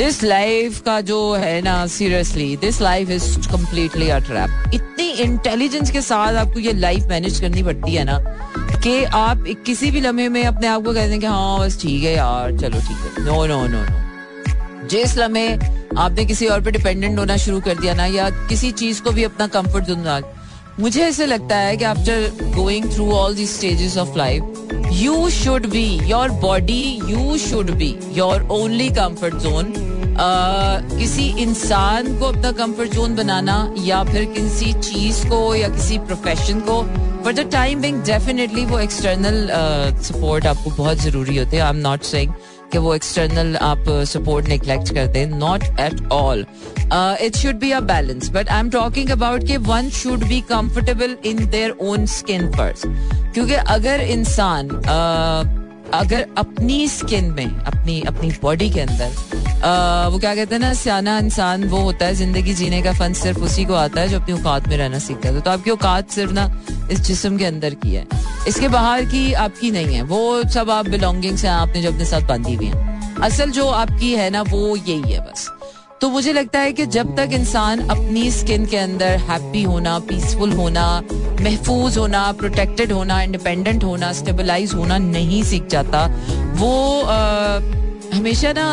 दिस 0.00 0.22
लाइफ 0.22 0.78
का 0.80 1.00
जो 1.00 1.16
है 1.34 1.60
ना 1.62 1.74
seriously 1.86 2.56
this 2.56 2.80
life 2.80 3.10
is 3.10 3.48
completely 3.50 4.08
a 4.08 4.18
trap 4.18 4.74
इतनी 4.74 5.08
इंटेलिजेंस 5.22 5.90
के 5.90 6.00
साथ 6.00 6.34
आपको 6.42 6.60
ये 6.60 6.72
लाइफ 6.72 7.02
मैनेज 7.08 7.40
करनी 7.40 7.62
पड़ती 7.62 7.94
है 7.94 8.04
ना, 8.04 8.18
कि 8.84 9.02
आप 9.04 9.44
किसी 9.66 9.90
भी 9.90 10.00
लम्हे 10.00 10.28
में 10.28 10.42
अपने 10.44 10.66
आप 10.66 10.84
को 10.84 10.92
कहते 10.92 11.10
हैं 11.10 11.20
कि 11.20 11.26
हाँ 11.26 11.58
बस 11.60 11.80
ठीक 11.82 12.04
है 12.04 12.14
यार, 12.14 12.56
चलो 12.58 12.78
ठीक 12.78 13.18
है। 13.18 13.24
नो 13.24 13.44
नो 13.46 13.60
नो 13.66 13.82
नो 13.82 14.86
जिस 14.88 15.16
लम्हे 15.18 15.48
आपने 15.98 16.24
किसी 16.24 16.46
और 16.46 16.64
पे 16.64 16.70
डिपेंडेंट 16.70 17.18
होना 17.18 17.36
शुरू 17.36 17.60
कर 17.60 17.78
दिया 17.80 17.94
ना, 17.94 18.06
या 18.06 18.30
किसी 18.48 18.72
चीज़ 18.72 19.02
को 19.02 19.10
भी 19.10 19.24
अपना 19.24 19.46
कंफर्ट 19.58 19.84
जोन 19.84 20.22
मुझे 20.80 21.02
ऐसे 21.02 21.26
लगता 21.26 21.56
है 21.56 21.76
कि 21.76 21.84
after 21.84 22.50
going 22.56 22.90
through 22.94 23.10
all 23.12 23.34
the 23.34 23.46
stages 23.46 23.96
of 23.98 24.16
life 24.18 24.90
you 24.92 25.28
should 25.30 25.66
be 25.70 25.86
your 26.10 26.30
body 26.40 26.82
you 27.04 27.36
should 27.38 27.70
be 27.70 27.94
your 28.12 28.48
only 28.52 28.88
comfort 28.88 29.34
zone 29.44 29.72
किसी 30.20 31.26
इंसान 31.42 32.18
को 32.18 32.26
अपना 32.26 32.50
कंफर्ट 32.52 32.94
जोन 32.94 33.14
बनाना 33.16 33.56
या 33.78 34.02
फिर 34.04 34.24
किसी 34.34 34.72
चीज़ 34.72 35.26
को 35.28 35.54
या 35.54 35.68
किसी 35.68 35.98
प्रोफेशन 35.98 36.60
को 36.68 36.82
for 37.24 37.32
the 37.32 37.48
time 37.52 37.80
being 37.80 38.02
definitely 38.04 38.64
वो 38.66 38.78
एक्सटर्नल 38.78 39.48
सपोर्ट 40.02 40.46
आपको 40.46 40.70
बहुत 40.70 40.98
ज़रूरी 40.98 41.36
होते 41.36 41.56
हैं। 41.56 41.64
आई 41.64 41.70
एम 41.70 41.80
नॉट 41.80 42.02
सेइंग 42.02 42.32
कि 42.72 42.78
वो 42.78 42.94
एक्सटर्नल 42.94 43.56
आप 43.56 43.84
सपोर्ट 44.08 44.48
निग्लेक्ट 44.48 44.94
करते 44.94 45.18
हैं। 45.18 45.38
Not 45.38 45.64
at 45.80 46.02
all 46.12 46.44
it 47.22 47.36
should 47.36 47.58
be 47.60 47.70
a 47.70 47.80
balance 47.92 48.30
but 48.30 48.48
I 48.48 48.60
am 48.60 48.70
talking 48.70 49.10
about 49.10 49.46
कि 49.46 49.56
one 49.70 49.88
should 50.00 50.24
be 50.24 50.40
comfortable 50.50 51.16
in 51.24 51.48
their 51.50 51.74
own 51.80 52.06
skin 52.16 52.50
first 52.52 52.86
क्योंकि 53.34 53.54
अगर 53.54 54.00
इंसान 54.00 54.68
uh, 54.68 55.58
अगर 55.94 56.26
अपनी 56.38 56.86
स्किन 56.88 57.32
में 57.32 57.46
अपनी 57.46 58.00
अपनी 58.08 58.30
बॉडी 58.42 58.70
के 58.70 58.80
अंदर 58.80 59.29
वो 59.60 60.18
क्या 60.18 60.34
कहते 60.34 60.54
हैं 60.54 60.60
ना 60.62 60.72
सियाना 60.74 61.18
इंसान 61.18 61.64
वो 61.68 61.78
होता 61.78 62.06
है 62.06 62.14
ज़िंदगी 62.14 62.54
जीने 62.54 62.80
का 62.82 62.92
फन 62.92 63.12
सिर्फ़ 63.12 63.38
उसी 63.38 63.64
को 63.64 63.74
आता 63.74 64.00
है 64.00 64.08
जो 64.08 64.20
अपनी 64.20 64.34
औकात 64.34 64.68
में 64.68 64.76
रहना 64.76 64.98
सीखता 64.98 65.28
है। 65.28 65.40
तो 65.40 65.50
आपकी 65.50 65.70
औकात 65.70 66.10
सिर्फ़ 66.10 66.32
ना 66.32 66.44
इस 66.90 67.00
जिसम 67.00 67.36
के 67.38 67.44
अंदर 67.44 67.74
की 67.74 67.94
है। 67.94 68.06
इसके 68.48 68.68
बाहर 68.68 69.04
की 69.04 69.32
आपकी 69.44 69.70
नहीं 69.70 69.94
है। 69.94 70.02
वो 70.02 70.42
सब 70.44 70.70
आप 70.70 70.88
बिलोंगिंग्स 70.88 71.44
हैं 71.44 71.50
आपने 71.52 71.82
जो 71.82 71.92
अपने 71.92 72.04
साथ 72.04 72.28
बांधी 72.28 72.54
हुई 72.54 72.66
है। 72.66 73.18
असल 73.22 73.50
जो 73.50 73.66
आपकी 73.68 74.12
है 74.12 74.30
ना 74.30 74.42
वो 74.42 74.76
यही 74.76 75.12
है 75.12 75.20
बस। 75.20 75.48
तो 76.00 76.08
मुझे 76.10 76.32
लगता 76.32 76.58
है 76.58 76.72
कि 76.72 76.86
जब 76.86 77.14
तक 77.16 77.30
इंसान 77.32 77.80
अपनी 77.88 78.30
स्किन 78.30 78.64
के 78.66 78.76
अंदर 78.76 79.16
हैप्पी 79.30 79.62
होना 79.62 79.98
पीसफुल 80.08 80.52
होना 80.52 80.86
महफूज 81.40 81.98
होना 81.98 82.30
प्रोटेक्टेड 82.32 82.92
होना 82.92 83.20
इंडिपेंडेंट 83.22 83.84
होना 83.84 84.12
स्टेबलाइज 84.12 84.74
होना 84.74 84.98
नहीं 84.98 85.42
सीख 85.42 85.66
जाता 85.66 86.06
वो 86.56 87.00
आ, 87.00 87.58
हमेशा 88.14 88.52
ना 88.52 88.66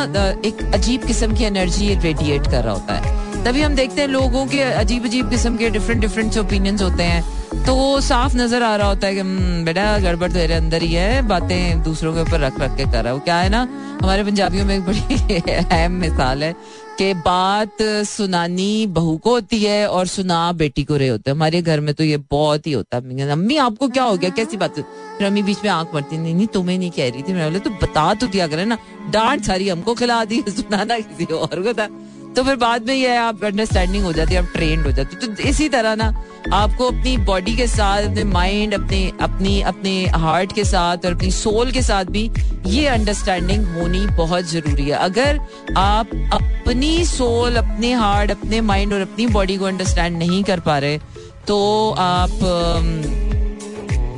एक 0.46 0.62
अजीब 0.74 1.06
किस्म 1.06 1.36
की 1.36 1.44
एनर्जी 1.44 1.94
रेडिएट 1.96 2.48
कर 2.48 2.64
रहा 2.64 2.74
होता 2.74 2.94
है। 2.94 3.44
तभी 3.44 3.62
हम 3.62 3.76
देखते 3.76 4.02
हैं 4.02 4.08
लोगों 4.08 4.46
के 4.48 4.62
अजीब 4.62 5.06
अजीब 5.06 5.30
किस्म 5.30 5.58
के 5.58 5.70
डिफरेंट 5.70 6.02
डिफरेंट 6.02 6.38
ओपिनियंस 6.38 6.82
होते 6.82 7.04
हैं। 7.04 7.64
तो 7.66 7.76
वो 7.76 8.00
साफ़ 8.02 8.36
नज़र 8.38 8.64
आ 8.64 8.76
रहा 8.76 8.88
होता 8.88 9.08
है 9.08 9.14
कि 9.14 9.20
हम्म, 9.20 9.64
बेटा 9.66 9.98
गड़बड़ 10.00 10.32
तेरे 10.32 10.54
अंदर 10.54 10.82
ही 10.82 10.94
है 10.94 11.22
बातें 11.28 11.84
दूसरों 11.84 12.14
के 12.14 12.22
ऊपर 12.22 12.40
रख 12.40 12.60
रख 12.60 12.76
के 12.78 12.86
कर 12.86 13.04
रहा 13.04 13.14
है। 13.14 13.20
क्या 13.20 13.38
है 13.38 13.50
ना 13.50 13.62
हमारे 14.02 14.24
पंजाबियों 14.24 14.66
में 14.66 14.76
एक 14.76 14.86
बड़ी 14.86 15.40
अहम 15.52 15.92
मिसाल 15.92 16.44
है। 16.44 16.56
कि 16.98 17.14
बात 17.14 17.82
सुनानी 17.82 18.88
बहू 18.88 19.18
को 19.18 19.30
होती 19.30 19.64
है 19.64 19.88
और 19.88 20.08
सुना 20.08 20.52
बेटी 20.52 20.84
को 20.84 20.96
रहे 20.98 21.08
होते 21.08 21.30
हैं। 21.30 21.36
हमारे 21.36 21.62
घर 21.62 21.80
में 21.80 21.94
तो 21.96 22.04
ये 22.04 22.18
बहुत 22.18 22.68
ही 22.68 22.72
होता 22.72 22.98
है। 22.98 23.30
अम्मी, 23.30 23.58
आपको 23.58 23.88
क्या 23.88 24.04
हो 24.04 24.18
गया? 24.18 24.30
कैसी 24.30 24.58
बात 24.58 24.76
फिर 24.76 25.28
अम्मी 25.28 25.44
बीच 25.44 25.58
में 25.64 25.70
आँख 25.72 25.96
मरती, 25.96 26.18
नहीं 26.18 26.36
नहीं, 26.36 26.48
तुम्हें 26.48 26.78
नहीं 26.80 26.92
कह 26.92 27.10
रही 27.10 27.24
थी। 27.24 27.34
मैं 27.34 27.48
बोले 27.48 27.60
तो 27.60 27.70
बता 27.70 28.14
तो 28.14 28.28
दिया 28.28 28.48
करे 28.48 28.66
ना। 28.66 28.78
डांट 29.10 29.44
सारी 29.44 29.70
हमको 29.70 29.94
खिला 29.94 30.26
दी, 30.26 30.44
सुनाना 30.50 31.00
किसी 31.00 31.34
और 31.34 31.62
को 31.62 31.74
था। 31.74 31.88
तो 32.38 32.44
फिर 32.44 32.56
बाद 32.56 32.84
में 32.88 32.94
ये 32.94 33.16
आप 33.18 33.44
अंडरस्टैंडिंग 33.44 34.04
हो 34.06 34.12
जाती 34.14 34.34
है, 34.34 34.42
आप 34.42 34.50
ट्रेंड 34.54 34.86
हो 34.86 34.92
जाती 34.92 35.16
तो 35.18 35.44
इसी 35.44 35.68
तरह 35.70 35.96
ना, 35.96 36.08
आपको 36.54 36.88
अपनी 36.88 37.16
बॉडी 37.26 37.56
के 37.56 37.66
साथ, 37.68 38.04
अपने 38.04 38.24
माइंड 38.24 38.74
अपने, 38.74 39.00
अपनी, 39.22 39.62
अपने 39.62 39.94
हार्ट 40.16 40.54
के 40.56 40.64
साथ 40.64 41.06
और 41.06 41.14
अपनी 41.14 41.32
सोल 41.32 41.72
के 41.72 41.82
साथ 41.82 42.12
भी 42.12 42.30
ये 42.66 42.86
अंडरस्टैंडिंग 42.88 43.66
होनी 43.68 44.06
बहुत 44.18 44.46
ज़रूरी 44.46 44.84
है। 44.84 44.98
अगर 45.00 45.40
आप 45.78 46.10
अपनी 46.34 47.06
सोल 47.06 47.56
अपने 47.56 47.92
हार्ट 47.94 48.32
अपने 48.32 48.62
माइंड 48.62 48.94
और 48.94 49.02
अपनी 49.02 49.28
बॉडी 49.30 49.58
को 49.58 49.66
अंडरस्टैंड 49.66 50.18
नहीं 50.18 50.44
कर 50.44 50.60
पा 50.60 50.78
रहे 50.78 50.98
तो 51.48 51.60
आप 52.00 52.32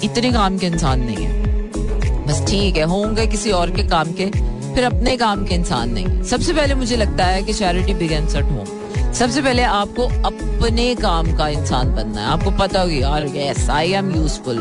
इतने 0.04 0.32
काम 0.32 0.58
के 0.58 0.68
इंसान 0.68 1.06
नहीं 1.06 1.26
है। 1.26 2.28
बस 2.28 2.46
ठीक 2.50 2.78
है, 2.78 2.84
होंगे 2.86 3.28
किसी 3.28 3.52
और 3.52 3.72
के 3.72 3.88
काम 3.88 4.14
के 4.14 4.32
फिर 4.76 4.84
अपने 4.84 5.16
काम 5.18 5.46
के 5.46 5.56
इंसान 5.56 5.90
नहीं। 5.90 6.22
सबसे 6.24 6.54
पहले 6.54 6.76
मुझे 6.76 6.96
लगता 6.98 7.26
है 7.26 7.44
कि 7.44 7.54
चैरिटी 7.54 7.94
बिगेन्स 7.94 8.36
एट 8.36 8.44
होम 8.46 9.12
सबसे 9.14 9.42
पहले 9.42 9.64
आपको 9.64 10.04
अपने 10.28 10.94
काम 10.96 11.36
का 11.38 11.48
इंसान 11.50 11.94
बनना 11.96 12.22
है। 12.22 12.28
आपको 12.28 12.52
पता 12.58 12.82
होगी 12.82 13.02
यार 13.02 13.26
यस 13.36 13.70
आई 13.70 13.92
एम 13.94 14.14
यूजफुल 14.16 14.58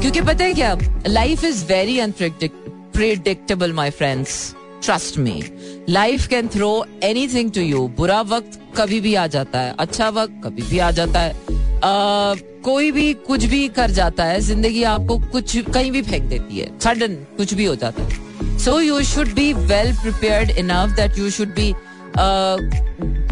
क्योंकि 0.00 0.20
पता 0.20 0.44
है 0.44 0.54
क्या? 0.54 0.76
Life 1.06 1.44
is 1.44 1.64
very 1.64 1.98
unpredictable 1.98 3.72
my 3.72 3.90
friends 3.90 4.54
trust 4.84 5.18
me 5.18 5.42
life 5.88 6.26
can 6.28 6.48
throw 6.48 6.70
anything 7.28 7.50
to 7.50 7.60
you 7.60 7.86
बुरा 7.96 8.20
वक्त 8.20 8.58
कभी 8.76 9.00
भी 9.00 9.14
आ 9.14 9.26
जाता 9.26 9.60
है। 9.60 9.74
अच्छा 9.78 10.08
वक्त 10.10 10.40
कभी 10.44 10.62
भी 10.62 10.78
आ 10.78 10.90
जाता 10.90 11.20
है। 11.20 11.32
uh, 11.32 12.40
कोई 12.64 12.90
भी 12.92 13.12
कुछ 13.26 13.44
भी 13.44 13.66
कर 13.68 13.90
जाता 13.90 14.24
है 14.24 14.40
ज़िंदगी 14.40 14.82
आपको 14.88 15.18
कुछ 15.32 15.56
कहीं 15.70 15.90
भी 15.92 16.02
फेंक 16.02 16.24
देती 16.24 16.58
है। 16.58 16.68
सडन 16.80 17.14
कुछ 17.36 17.54
भी 17.54 17.64
हो 17.64 17.74
जाता 17.76 18.02
है। 18.02 18.18
So 18.62 18.78
you 18.78 19.02
should 19.02 19.34
be 19.34 19.54
well 19.54 19.88
prepared 20.00 20.50
enough 20.50 20.94
that 20.96 21.16
you 21.16 21.30
should 21.30 21.52
be 21.52 21.74
uh, 22.14 22.58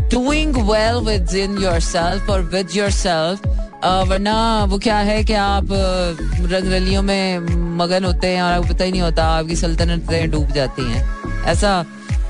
doing 0.08 0.52
well 0.66 1.04
within 1.04 1.56
yourself 1.56 2.28
or 2.28 2.42
with 2.54 2.74
yourself. 2.74 3.46
Uh, 3.80 4.04
वरना 4.08 4.64
वो 4.68 4.78
क्या 4.78 4.96
है 4.98 5.22
कि 5.24 5.32
आप 5.32 5.66
uh, 5.66 6.50
रंगरलियों 6.52 7.02
में 7.02 7.38
मगन 7.78 8.04
होते 8.04 8.26
हैं 8.26 8.42
और 8.42 8.52
आपको 8.52 8.74
पता 8.74 8.84
ही 8.84 8.90
नहीं 8.90 9.02
होता 9.02 9.26
आपकी 9.38 9.56
सल्तनतें 9.56 10.30
डूब 10.30 10.52
जाती 10.52 10.90
हैं। 10.90 11.44
ऐसा 11.52 11.82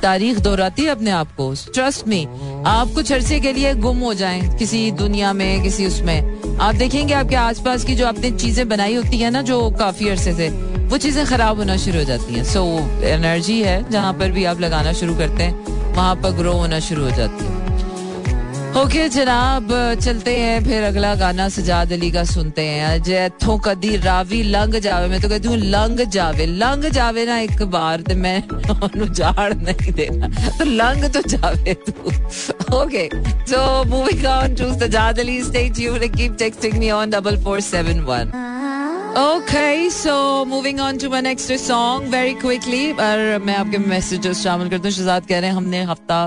तारीख 0.02 0.38
दोहराती 0.38 0.82
है 0.82 0.90
अपने 0.90 1.10
आप 1.10 1.34
को। 1.36 1.54
ट्रस्ट 1.74 2.08
मी 2.08 2.24
आप 2.66 2.92
कुछ 2.94 3.12
अरसे 3.12 3.40
के 3.40 3.52
लिए 3.52 3.74
गुम 3.74 3.98
हो 3.98 4.14
जाएँ 4.14 4.48
किसी 4.58 4.90
दुनिया 5.00 5.32
में 5.32 5.62
किसी 5.62 5.86
उसमें। 5.86 6.58
आप 6.60 6.74
देखेंगे 6.74 7.14
आपके 7.14 7.36
आसपास 7.36 7.84
की 7.84 7.94
जो 7.96 8.06
आपने 8.06 8.30
चीज़ें 8.30 8.68
बनाई 8.68 8.94
होती 8.94 9.18
है 9.18 9.30
ना 9.30 9.42
जो 9.42 9.70
काफ़ी 9.78 10.08
अरसे 10.08 10.34
से 10.34 10.48
वो 10.90 10.98
चीज़ें 10.98 11.24
खराब 11.26 11.58
होना 11.58 11.76
शुरू 11.76 11.98
हो 11.98 12.04
जाती 12.04 12.34
हैं। 12.34 12.44
सो 12.44 12.64
so, 12.66 13.04
एनर्जी 13.06 13.60
है 13.62 13.90
जहाँ 13.90 14.12
पर 14.14 14.30
भी 14.32 14.44
आप 14.44 14.60
लगाना 14.60 14.92
शुरू 15.00 15.14
करते 15.16 15.42
हैं 15.42 15.94
वहाँ 15.94 16.14
पर 16.16 16.30
ग्रो 16.36 16.52
होना 16.52 16.78
शुरू 16.80 17.04
हो 17.04 17.10
जाती 17.16 17.44
है। 17.44 17.58
ओके 18.80 19.08
जनाब 19.08 19.68
चलते 20.00 20.36
हैं 20.36 20.62
फिर 20.64 20.82
अगला 20.84 21.14
गाना 21.14 21.48
सजाद 21.48 21.92
अली 21.92 22.10
का 22.10 22.22
सुनते 22.24 22.62
हैं। 22.64 23.02
जैथो 23.02 23.56
कदी 23.64 23.96
रावी 23.96 24.42
लंग 24.44 24.74
जावे। 24.80 25.08
मैं 25.08 25.20
तो 25.20 25.28
कहती 25.28 25.48
हूँ 25.48 25.56
लंग 25.56 26.00
जावे 26.08 26.46
लंग 26.46 26.84
जावे 26.90 27.24
ना 27.26 27.38
एक 27.38 27.62
बार 27.70 28.00
तो 28.00 28.14
मैं 28.16 28.42
जाड़ 29.12 29.52
नहीं 29.54 29.92
देना। 29.92 30.28
तो 30.58 30.64
लंग 30.66 31.04
तो 31.14 31.22
जावे 31.28 31.74
तू। 31.88 32.76
Okay 32.76 33.08
so 33.50 33.62
moving 33.90 34.24
on 34.26 34.54
to 34.54 34.72
Sajjad 34.80 35.18
Ali 35.20 35.42
stay 35.44 35.68
tuned 35.76 36.04
keep 36.16 36.36
texting 36.38 36.78
me 36.78 36.90
on 36.90 37.10
double 37.10 37.42
four 37.44 37.60
seven 37.68 38.00
one 38.06 38.32
okay 39.18 39.90
so 39.90 40.44
moving 40.46 40.80
on 40.80 40.98
to 40.98 41.08
my 41.10 41.22
next 41.22 41.52
song 41.60 42.08
very 42.10 42.34
quickly 42.34 42.90
और 42.92 43.38
मैं 43.44 43.54
आपके 43.56 43.78
मैसेजेस 43.78 44.42
शामिल 44.42 44.68
करता 44.70 44.88
हूँ। 44.88 44.90
शहजाद 44.92 45.26
कह 45.26 45.38
रहे 45.38 45.50
हैं 45.50 45.56
हमने 45.56 45.82
हफ़्ता 45.84 46.24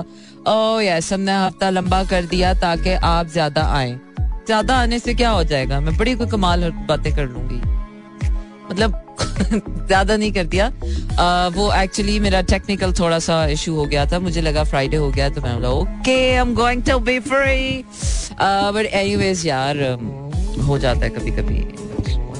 ओ 0.48 0.80
यस 0.80 1.12
हमने 1.12 1.32
हफ़्ता 1.34 1.70
लंबा 1.70 2.02
कर 2.10 2.24
दिया 2.26 2.52
ताकि 2.60 2.92
आप 3.02 3.26
ज़्यादा 3.28 3.62
आए। 3.76 3.90
ज़्यादा 4.46 4.76
आने 4.76 4.98
से 4.98 5.14
क्या 5.14 5.30
हो 5.30 5.44
जाएगा? 5.44 5.78
मैं 5.80 5.96
बड़ी 5.98 6.14
कोई 6.14 6.26
कमाल 6.26 6.70
बातें 6.88 7.14
कर 7.16 7.28
लूँगी। 7.28 7.60
मतलब 8.70 9.00
ज़्यादा 9.86 10.16
नहीं 10.16 10.32
कर 10.32 10.44
दिया। 10.46 10.66
आ, 10.66 11.48
वो 11.48 11.72
एक्चुअली 11.74 12.18
मेरा 12.20 12.40
टेक्निकल 12.52 12.92
थोड़ा 12.98 13.18
सा 13.18 13.44
इशू 13.48 13.74
हो 13.74 13.84
गया 13.86 14.04
था। 14.06 14.18
मुझे 14.18 14.40
लगा 14.40 14.64
फ्राइडे 14.64 14.96
हो 14.96 15.10
गया 15.10 15.28
तो 15.30 15.42
मैं 15.42 15.54
बोला 15.54 15.70
okay 15.70 16.18
I 16.20 16.36
am 16.36 16.54
going 16.54 16.82
to 16.82 16.98
be 17.00 17.18
free 17.20 17.84
but 18.40 18.90
anyways 18.92 19.46
यार 19.46 19.82
हो 20.66 20.78
जाता 20.78 21.04
है 21.04 21.10
कभी 21.10 21.30
कभी 21.30 21.66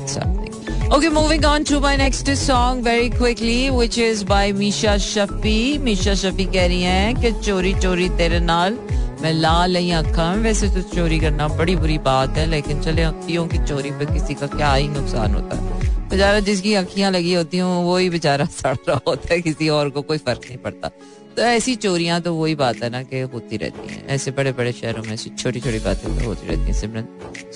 Okay, 0.04 1.08
moving 1.08 1.44
on 1.46 1.64
to 1.64 1.80
my 1.80 1.96
next 1.96 2.28
song 2.36 2.82
very 2.82 3.08
quickly, 3.08 3.70
which 3.70 3.96
is 3.96 4.22
by 4.22 4.52
Misha 4.52 4.96
Shafi. 4.98 5.80
Misha 5.80 6.12
Shafi 6.12 6.46
कह 6.52 6.66
रही 6.66 6.82
हैं 6.82 7.14
कि 7.20 7.30
चोरी 7.40 7.72
चोरी 7.80 8.08
तेरे 8.18 8.40
नाल 8.40 8.78
मैं 9.22 9.32
ला 9.32 9.54
लई 9.66 9.90
अखा 9.90 10.32
वैसे 10.44 10.68
तो 10.74 10.82
चोरी 10.94 11.18
करना 11.20 11.48
बड़ी 11.48 11.76
बुरी 11.76 11.98
बात 12.04 12.36
है 12.36 12.46
लेकिन 12.46 12.82
चले 12.82 13.02
अखियों 13.02 13.46
की 13.48 13.58
चोरी 13.66 13.90
पे 13.90 14.06
किसी 14.12 14.34
का 14.34 14.46
क्या 14.46 14.74
ही 14.74 14.88
नुकसान 14.88 15.34
होता 15.34 15.56
है। 15.56 16.08
बेचारा 16.08 16.40
जिसकी 16.40 16.74
अखियाँ 16.74 17.10
लगी 17.10 17.34
होती 17.34 17.58
हूँ 17.58 17.84
वही 17.90 18.10
बेचारा 18.10 18.44
सड़ 18.44 18.76
रहा 18.88 19.00
होता 19.06 19.32
है 19.34 19.40
किसी 19.40 19.68
और 19.68 19.90
को 19.90 20.02
कोई 20.02 20.18
फ़र्क 20.18 20.42
नहीं 20.48 20.58
पड़ता। 20.58 20.88
तो 21.36 21.42
ऐसी 21.42 21.76
चोरियाँ 21.76 22.20
तो 22.22 22.34
वही 22.34 22.54
बात 22.54 22.82
है 22.82 22.90
ना 22.90 23.02
कि 23.02 23.20
होती 23.32 23.56
रहती 23.56 23.94
हैं। 23.94 24.06
ऐसे 24.16 24.30
बड़े 24.30 24.52
बड़े 24.52 24.72
शहरों 24.72 25.02
में 25.02 25.12
ऐसी 25.14 25.30
छोटी 25.30 25.60
छोटी 25.60 25.78
बातें 25.78 26.18
तो 26.18 26.24
होती 26.24 26.46
रहती 26.48 26.62
हैं 26.62 26.80
Simran. 26.80 27.06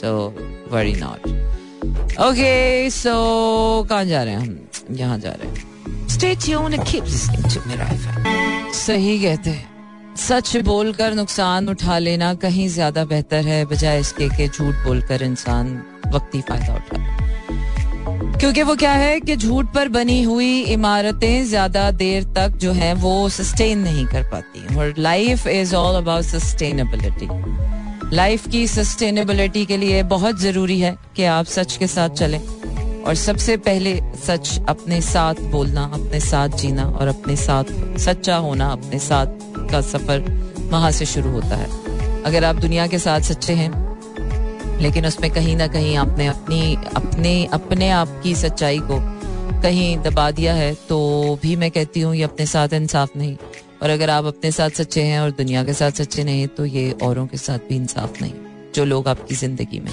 So 0.00 0.16
very 0.72 0.94
not 1.00 1.28
okay 2.20 2.90
so 2.90 3.12
कहाँ 3.90 4.04
जा 4.04 4.22
रहे 4.22 4.34
हैं 4.34 4.40
हम? 4.40 4.68
यहाँ 4.96 5.18
जा 5.18 5.30
रहे 5.32 5.48
हैं। 5.48 6.06
Stay 6.08 6.34
tune 6.44 6.76
keep 6.82 7.04
listening 7.04 7.44
to 7.44 7.68
Mera 7.68 7.84
FM 7.94 8.72
सही 8.74 9.18
कहते 9.20 9.50
हैं। 9.50 10.16
सच 10.18 10.56
बोलकर 10.64 11.14
नुकसान 11.14 11.68
उठा 11.68 11.98
लेना 11.98 12.32
कहीं 12.36 12.68
ज़्यादा 12.68 13.04
बेहतर 13.04 13.46
है, 13.46 13.64
बजाय 13.64 14.00
इसके 14.00 14.28
कि 14.28 14.48
झूठ 14.48 14.74
बोलकर 14.84 15.22
इंसान 15.22 15.82
वक्ती 16.14 16.40
फ़ायदा 16.40 16.74
उठा 16.74 18.36
क्योंकि 18.38 18.62
वो 18.62 18.74
क्या 18.76 18.92
है 18.92 19.18
कि 19.20 19.36
झूठ 19.36 19.66
पर 19.74 19.88
बनी 19.88 20.22
हुई 20.22 20.60
इमारतें 20.72 21.44
ज़्यादा 21.46 21.90
देर 21.92 22.24
तक 22.36 22.56
जो 22.56 22.72
है 22.72 22.92
वो 22.94 23.28
सस्टेन 23.28 23.78
नहीं 23.78 24.06
कर 24.06 24.22
पाती 24.32 24.76
और 24.76 24.94
life 24.98 25.46
is 25.46 25.74
all 25.76 25.96
about 25.96 26.24
sustainability 26.24 27.26
life 28.12 28.46
की 28.48 28.66
सस्टेनेबिलिटी 28.66 29.64
के 29.66 29.76
लिए 29.76 30.02
बहुत 30.02 30.38
ज़रूरी 30.40 30.78
है 30.80 30.96
कि 31.16 31.24
आप 31.24 31.46
सच 31.46 31.76
के 31.76 31.86
साथ 31.86 32.10
चलें। 32.10 33.02
और 33.02 33.14
सबसे 33.14 33.56
पहले 33.56 33.94
सच 34.26 34.60
अपने 34.68 35.00
साथ 35.00 35.34
बोलना, 35.50 35.82
अपने 35.84 36.20
साथ 36.20 36.48
जीना 36.48 36.84
और 36.84 37.08
अपने 37.08 37.36
साथ, 37.36 37.64
सच्चा 37.98 38.36
होना 38.36 38.68
अपने 38.68 38.98
साथ 38.98 39.26
का 39.70 39.80
सफ़र 39.80 40.24
वहाँ 40.70 40.90
से 40.90 41.06
शुरू 41.06 41.30
होता 41.30 41.56
है। 41.56 42.22
अगर 42.22 42.44
आप 42.44 42.56
दुनिया 42.56 42.86
के 42.86 42.98
साथ 42.98 43.20
सच्चे 43.20 43.52
हैं, 43.52 43.70
लेकिन 44.80 45.06
उसमें 45.06 45.30
कहीं 45.30 45.56
ना 45.56 45.66
कहीं 45.66 45.96
आपने 45.96 46.26
अपनी, 46.26 46.74
अपने 46.96 47.44
अपने 47.52 47.90
आप 47.90 48.20
की 48.24 48.34
सच्चाई 48.34 48.78
को 48.80 49.00
कहीं 49.62 49.96
दबा 49.98 50.30
दिया 50.30 50.54
है 50.54 50.74
तो 50.88 51.38
भी 51.42 51.56
मैं 51.56 51.70
कहती 51.70 52.00
हूँ 52.00 52.14
ये 52.16 52.22
अपने 52.22 52.46
साथ 52.46 52.72
इंसाफ 52.72 53.16
नहीं। 53.16 53.36
और 53.82 53.90
अगर 53.90 54.10
आप 54.10 54.24
अपने 54.24 54.50
साथ 54.52 54.70
सच्चे 54.82 55.02
हैं 55.02 55.18
और 55.20 55.30
दुनिया 55.30 55.64
के 55.64 55.72
साथ 55.72 56.02
सच्चे 56.02 56.24
नहीं 56.24 56.46
तो 56.56 56.64
ये 56.64 56.90
औरों 57.02 57.26
के 57.26 57.36
साथ 57.36 57.68
भी 57.68 57.76
इंसाफ 57.76 58.20
नहीं 58.22 58.32
जो 58.74 58.84
लोग 58.84 59.08
आपकी 59.08 59.34
ज़िंदगी 59.34 59.80
में 59.80 59.92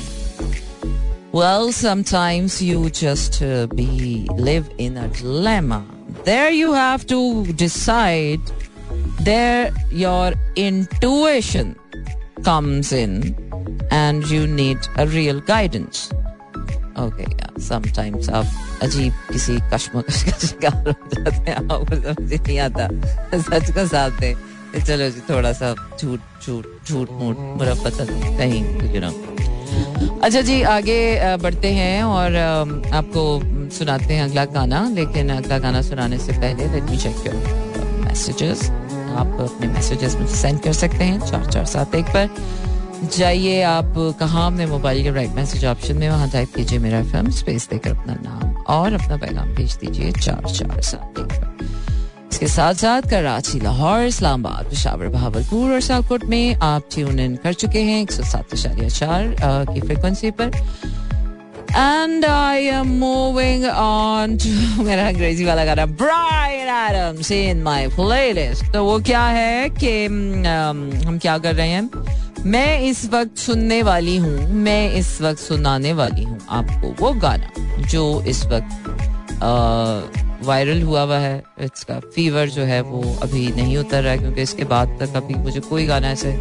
sometimes 1.75 2.61
you 2.61 2.89
just 2.89 3.41
uh, 3.41 3.67
be 3.67 4.25
live 4.37 4.69
in 4.77 4.95
a 4.95 5.07
dilemma. 5.09 5.83
There 6.23 6.49
you 6.49 6.71
have 6.71 7.05
to 7.07 7.45
decide. 7.53 8.39
There 9.21 9.73
your 9.91 10.31
intuition 10.55 11.75
comes 12.43 12.93
in, 12.93 13.35
and 13.91 14.25
you 14.29 14.47
need 14.47 14.77
a 14.97 15.07
real 15.07 15.41
guidance. 15.41 16.09
Yeah. 16.95 17.49
Sometimes 17.59 18.29
आप 18.31 18.45
अजीब 18.83 19.13
किसी 19.31 19.55
कश्मकश 19.73 20.23
का 20.23 20.31
शिकार 20.39 20.75
हो 20.87 20.93
जाते 21.13 21.51
हैं, 21.51 21.55
आपको 21.55 21.95
समझ 21.95 22.39
नहीं 22.41 22.59
आता। 22.59 22.87
सच 23.37 23.71
का 23.75 23.85
साथ 23.85 24.11
दे 24.19 24.35
चलो 24.79 25.09
जी, 25.09 25.21
थोड़ा 25.29 25.51
सा 25.53 25.73
झूठ 25.99 26.19
झूठ 26.45 26.65
झूठ, 26.87 27.11
मूठ 27.11 27.35
बुरा 27.59 27.73
पता 27.83 28.05
कहीं 28.37 28.63
यू 28.95 30.19
अच्छा 30.23 30.41
जी, 30.41 30.61
आगे 30.61 31.37
बढ़ते 31.43 31.71
हैं 31.73 32.03
और 32.03 32.35
आपको 32.93 33.23
सुनाते 33.75 34.13
हैं 34.13 34.23
अगला 34.23 34.45
गाना, 34.55 34.87
लेकिन 34.95 35.29
अगला 35.29 35.57
गाना 35.59 35.81
सुनाने 35.81 36.17
से 36.17 36.31
पहले 36.31 36.67
let 36.73 36.89
me 36.89 36.97
check 36.97 37.27
your 37.27 37.35
messages 38.05 38.69
आप 39.15 39.37
अपने 39.41 39.67
मैसेजेस 39.67 40.15
मुझे 40.15 40.35
सेंड 40.35 40.59
कर 40.61 40.73
सकते 40.73 41.03
हैं, 41.03 41.19
चार 41.19 41.45
चार 41.51 41.65
सात 41.65 41.95
एक 41.95 42.05
पर। 42.15 42.29
जाइए 43.07 43.61
आप 43.63 43.93
कहाँ 44.19 44.45
अपने 44.51 44.65
मोबाइल 44.65 45.03
के 45.03 45.11
राइट 45.11 45.31
मैसेज 45.35 45.65
ऑप्शन 45.65 45.97
में, 45.97 46.09
वहाँ 46.09 46.29
टाइप 46.31 46.53
कीजिए 46.55 46.79
मेरा 46.79 46.99
एफ़ 46.99 47.29
स्पेस 47.37 47.67
देकर 47.69 47.91
अपना 47.91 48.13
नाम 48.21 48.55
और 48.75 48.93
अपना 48.93 49.17
पैगाम 49.17 49.53
भेज 49.55 49.75
दीजिए 49.75 50.11
चार 50.11 50.49
चार 50.49 50.81
सात 50.81 51.19
इसके 52.31 52.47
साथ 52.47 52.73
साथ 52.73 53.01
कराची, 53.01 53.59
लाहौर, 53.59 54.05
इस्लामाबाद, 54.05 54.69
पिशावर 54.69 55.07
बहावलपुर 55.07 55.73
और 55.73 55.81
सियालकोट 55.81 56.23
में 56.25 56.55
आप 56.55 56.87
ट्यून 56.93 57.19
इन 57.19 57.35
कर 57.43 57.53
चुके 57.53 57.81
हैं 57.81 58.01
एक 58.01 58.11
सौ 58.11 58.23
सात 58.23 58.53
इशारिया 58.53 58.89
चार 58.89 59.35
की 59.73 59.81
फ्रिक्वेंसी 59.81 60.31
पर। 60.31 60.51
And 61.71 62.25
I 62.25 62.65
am 62.67 62.87
moving 62.99 63.65
on 63.65 64.37
to 64.37 64.83
मेरा 64.83 65.07
अंग्रेज़ी 65.07 65.45
वाला 65.45 65.65
गाना 65.65 65.85
Bryan 66.01 66.67
Adams 66.69 67.31
in 67.31 67.63
my 67.63 67.87
playlist 67.95 68.71
तो 68.73 68.83
वो 68.85 68.99
क्या 68.99 69.23
है 69.23 69.69
कि 69.69 70.05
हम 70.05 71.17
क्या 71.21 71.37
कर 71.37 71.55
रहे 71.55 71.69
हैं? 71.69 71.89
मैं 72.45 72.81
इस 72.81 73.05
वक्त 73.11 73.37
सुनने 73.37 73.81
वाली 73.83 74.15
हूँ, 74.17 74.47
मैं 74.53 74.93
इस 74.93 75.21
वक्त 75.21 75.39
सुनाने 75.39 75.93
वाली 75.93 76.23
हूँ 76.23 76.39
आपको 76.49 76.93
वो 76.99 77.11
गाना 77.21 77.83
जो 77.83 78.21
इस 78.27 78.43
वक्त 78.45 79.39
वायरल 80.45 80.81
हुआ 80.81 81.01
हुआ 81.03 81.17
है। 81.17 81.43
इसका 81.61 81.99
फीवर 82.15 82.49
जो 82.49 82.63
है 82.63 82.79
वो 82.81 83.01
अभी 83.23 83.47
नहीं 83.53 83.77
उतर 83.77 84.03
रहा 84.03 84.11
है 84.11 84.17
क्योंकि 84.19 84.41
इसके 84.41 84.63
बाद 84.65 84.97
तक 84.99 85.15
अभी 85.15 85.35
मुझे 85.35 85.59
कोई 85.59 85.85
गाना 85.85 86.11
ऐसे 86.11 86.33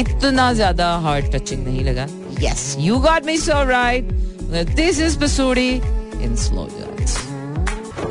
इतना 0.00 0.52
ज़्यादा 0.52 0.90
हार्ट 0.98 1.24
टचिंग 1.34 1.66
नहीं 1.66 1.84
लगा। 1.84 2.06
Yes 2.40 2.76
you 2.80 2.98
got 3.00 3.26
me 3.26 3.36
so 3.38 3.62
right 3.68 4.12
this 4.74 5.00
is 5.00 5.18
Pasoori 5.18 5.70
in 5.70 6.36
slow 6.38 6.68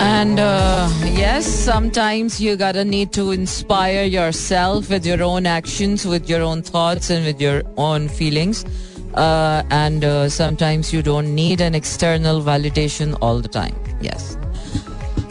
And 0.04 0.38
uh, 0.38 0.90
yes, 1.06 1.46
sometimes 1.46 2.42
you 2.42 2.58
gotta 2.58 2.84
need 2.84 3.14
to 3.14 3.32
inspire 3.32 4.04
yourself 4.04 4.90
with 4.90 5.06
your 5.06 5.24
own 5.24 5.46
actions, 5.46 6.06
with 6.06 6.30
your 6.30 6.42
own 6.42 6.62
thoughts, 6.62 7.10
and 7.10 7.26
with 7.26 7.40
your 7.40 7.64
own 7.78 8.10
feelings. 8.10 8.66
Uh, 9.14 9.64
and 9.70 10.04
uh, 10.04 10.28
sometimes 10.28 10.92
you 10.92 11.02
don't 11.02 11.34
need 11.34 11.62
an 11.62 11.74
external 11.74 12.42
validation 12.42 13.18
all 13.22 13.40
the 13.40 13.48
time. 13.48 13.76
Yes. 14.02 14.38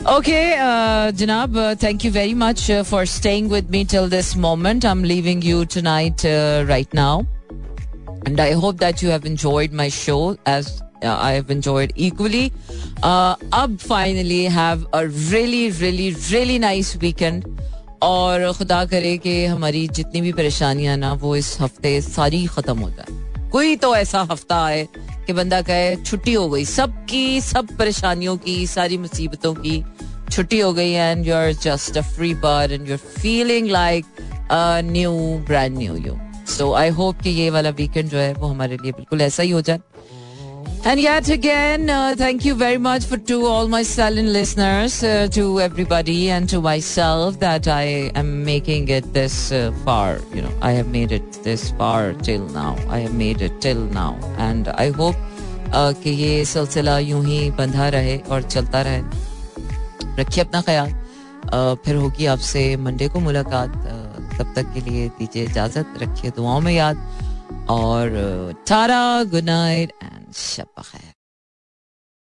Okay, 0.07 0.55
uh, 0.59 1.12
Janab, 1.12 1.55
uh, 1.55 1.75
thank 1.75 2.02
you 2.02 2.11
very 2.11 2.33
much 2.33 2.71
uh, 2.71 2.83
for 2.83 3.05
staying 3.05 3.50
with 3.50 3.69
me 3.69 3.85
till 3.85 4.09
this 4.09 4.35
moment. 4.37 4.87
I'm 4.87 5.02
leaving 5.02 5.43
you 5.43 5.67
tonight, 5.67 6.25
uh, 6.25 6.64
right 6.67 6.93
now. 6.95 7.26
And 8.25 8.41
I 8.41 8.52
hope 8.52 8.78
that 8.78 9.02
you 9.02 9.11
have 9.11 9.26
enjoyed 9.26 9.73
my 9.73 9.91
show 9.91 10.39
as 10.47 10.82
have 11.02 11.50
enjoyed 11.50 11.93
equally. 11.97 12.52
Uh, 13.02 13.36
अब 13.52 13.78
finally 13.78 14.45
have 14.45 14.86
a 14.93 15.06
really, 15.08 15.71
really, 15.71 16.15
really 16.30 16.58
nice 16.58 16.97
weekend. 16.97 17.45
और 18.02 18.52
खुदा 18.52 18.84
करे 18.84 19.17
कि 19.19 19.45
हमारी 19.45 19.86
जितनी 19.88 20.21
भी 20.21 20.32
परेशानियाँ 20.32 20.97
ना 20.97 21.12
वो 21.23 21.34
इस 21.36 21.56
हफ़्ते 21.60 22.00
सारी 22.02 22.45
खत्म 22.47 22.78
हो 22.78 22.88
जाए 22.91 23.50
कोई 23.50 23.76
तो 23.76 23.95
ऐसा 23.97 24.21
हफ़्ता 24.30 24.62
आए 24.65 24.86
कि 25.26 25.32
बंदा 25.32 25.60
कहे 25.62 25.95
छुट्टी 25.97 26.32
हो 26.32 26.49
गई 26.50 26.65
सबकी 26.65 27.41
सब 27.41 27.76
परेशानियों 27.78 28.36
की 28.47 28.67
सारी 28.67 28.99
मुसीबतों 28.99 29.54
की 29.54 29.82
छुट्टी 30.30 30.58
हो 30.60 30.73
गई 30.73 30.91
and 30.91 31.26
you 31.26 31.34
are 31.34 31.52
just 31.52 31.99
a 31.99 32.02
free 32.17 32.34
bird 32.43 32.73
and 32.73 32.88
you 32.88 32.95
are 32.95 33.21
feeling 33.21 33.71
like 33.71 34.06
new 34.91 35.12
brand 35.47 35.78
new 35.78 35.97
you 35.97 36.17
so 36.56 36.73
I 36.75 36.88
hope 36.99 37.21
कि 37.23 37.30
ये 37.30 37.49
वाला 37.50 37.71
वीकेंड 37.71 38.10
जो 38.10 38.19
है 38.19 38.32
वो 38.34 38.47
हमारे 38.47 38.76
लिए 38.82 38.93
बिल्कुल 38.93 39.23
ऐसा 39.23 39.43
ही 39.43 39.50
हो 39.50 39.60
जाए 39.60 39.80
And 40.86 41.01
yet 41.01 41.27
again, 41.27 41.90
uh, 41.90 42.16
thank 42.16 42.46
you 42.46 42.55
very 42.55 42.77
much 42.77 43.05
for 43.05 43.18
to 43.29 43.46
all 43.46 43.68
my 43.68 43.83
silent 43.83 44.29
listeners, 44.29 45.03
uh, 45.03 45.27
to 45.31 45.60
everybody, 45.60 46.29
and 46.29 46.48
to 46.50 46.62
myself 46.62 47.40
that 47.40 47.68
I 47.68 48.12
am 48.16 48.46
making 48.46 48.88
it 48.88 49.14
this 49.14 49.51
uh, 49.51 49.74
far. 49.83 50.20
You 50.33 50.44
know, 50.44 50.53
I 50.62 50.72
have 50.72 50.88
made 50.88 51.12
it 51.12 51.44
this 51.44 51.72
far 51.72 52.14
till 52.14 52.48
now. 52.50 52.77
I 52.88 53.00
have 53.00 53.14
made 53.14 53.42
it 53.42 53.60
till 53.60 53.83
now, 53.98 54.18
and 54.38 54.70
I 54.70 54.92
hope 54.92 55.16
uh, 55.74 55.94
कि 56.03 56.10
ये 56.10 56.46
सिलसिला 56.46 56.98
यूं 57.00 57.25
ही 57.25 57.40
बंधा 57.60 57.90
रहे 57.98 58.18
और 58.31 58.42
चलता 58.42 58.81
रहे 58.88 59.01
रखिए 60.20 60.44
अपना 60.44 60.62
ख्याल 60.70 60.94
फिर 61.83 61.96
होगी 61.96 62.25
आपसे 62.25 62.66
मंडे 62.86 63.07
को 63.07 63.20
मुलाकात 63.20 63.75
तब 64.40 64.53
तक 64.55 64.74
के 64.74 64.81
लिए 64.90 65.07
दीजिए 65.20 65.44
इजाजत 65.44 65.94
रखिए 66.01 66.31
दुआओं 66.38 66.62
में 66.62 66.72
याद 66.74 66.98
और 67.70 68.64
टारा 68.68 69.24
गुड 69.31 69.44
नाइट 69.44 69.92
एंड 70.03 70.21
शब 70.32 70.82
खैर 70.82 71.12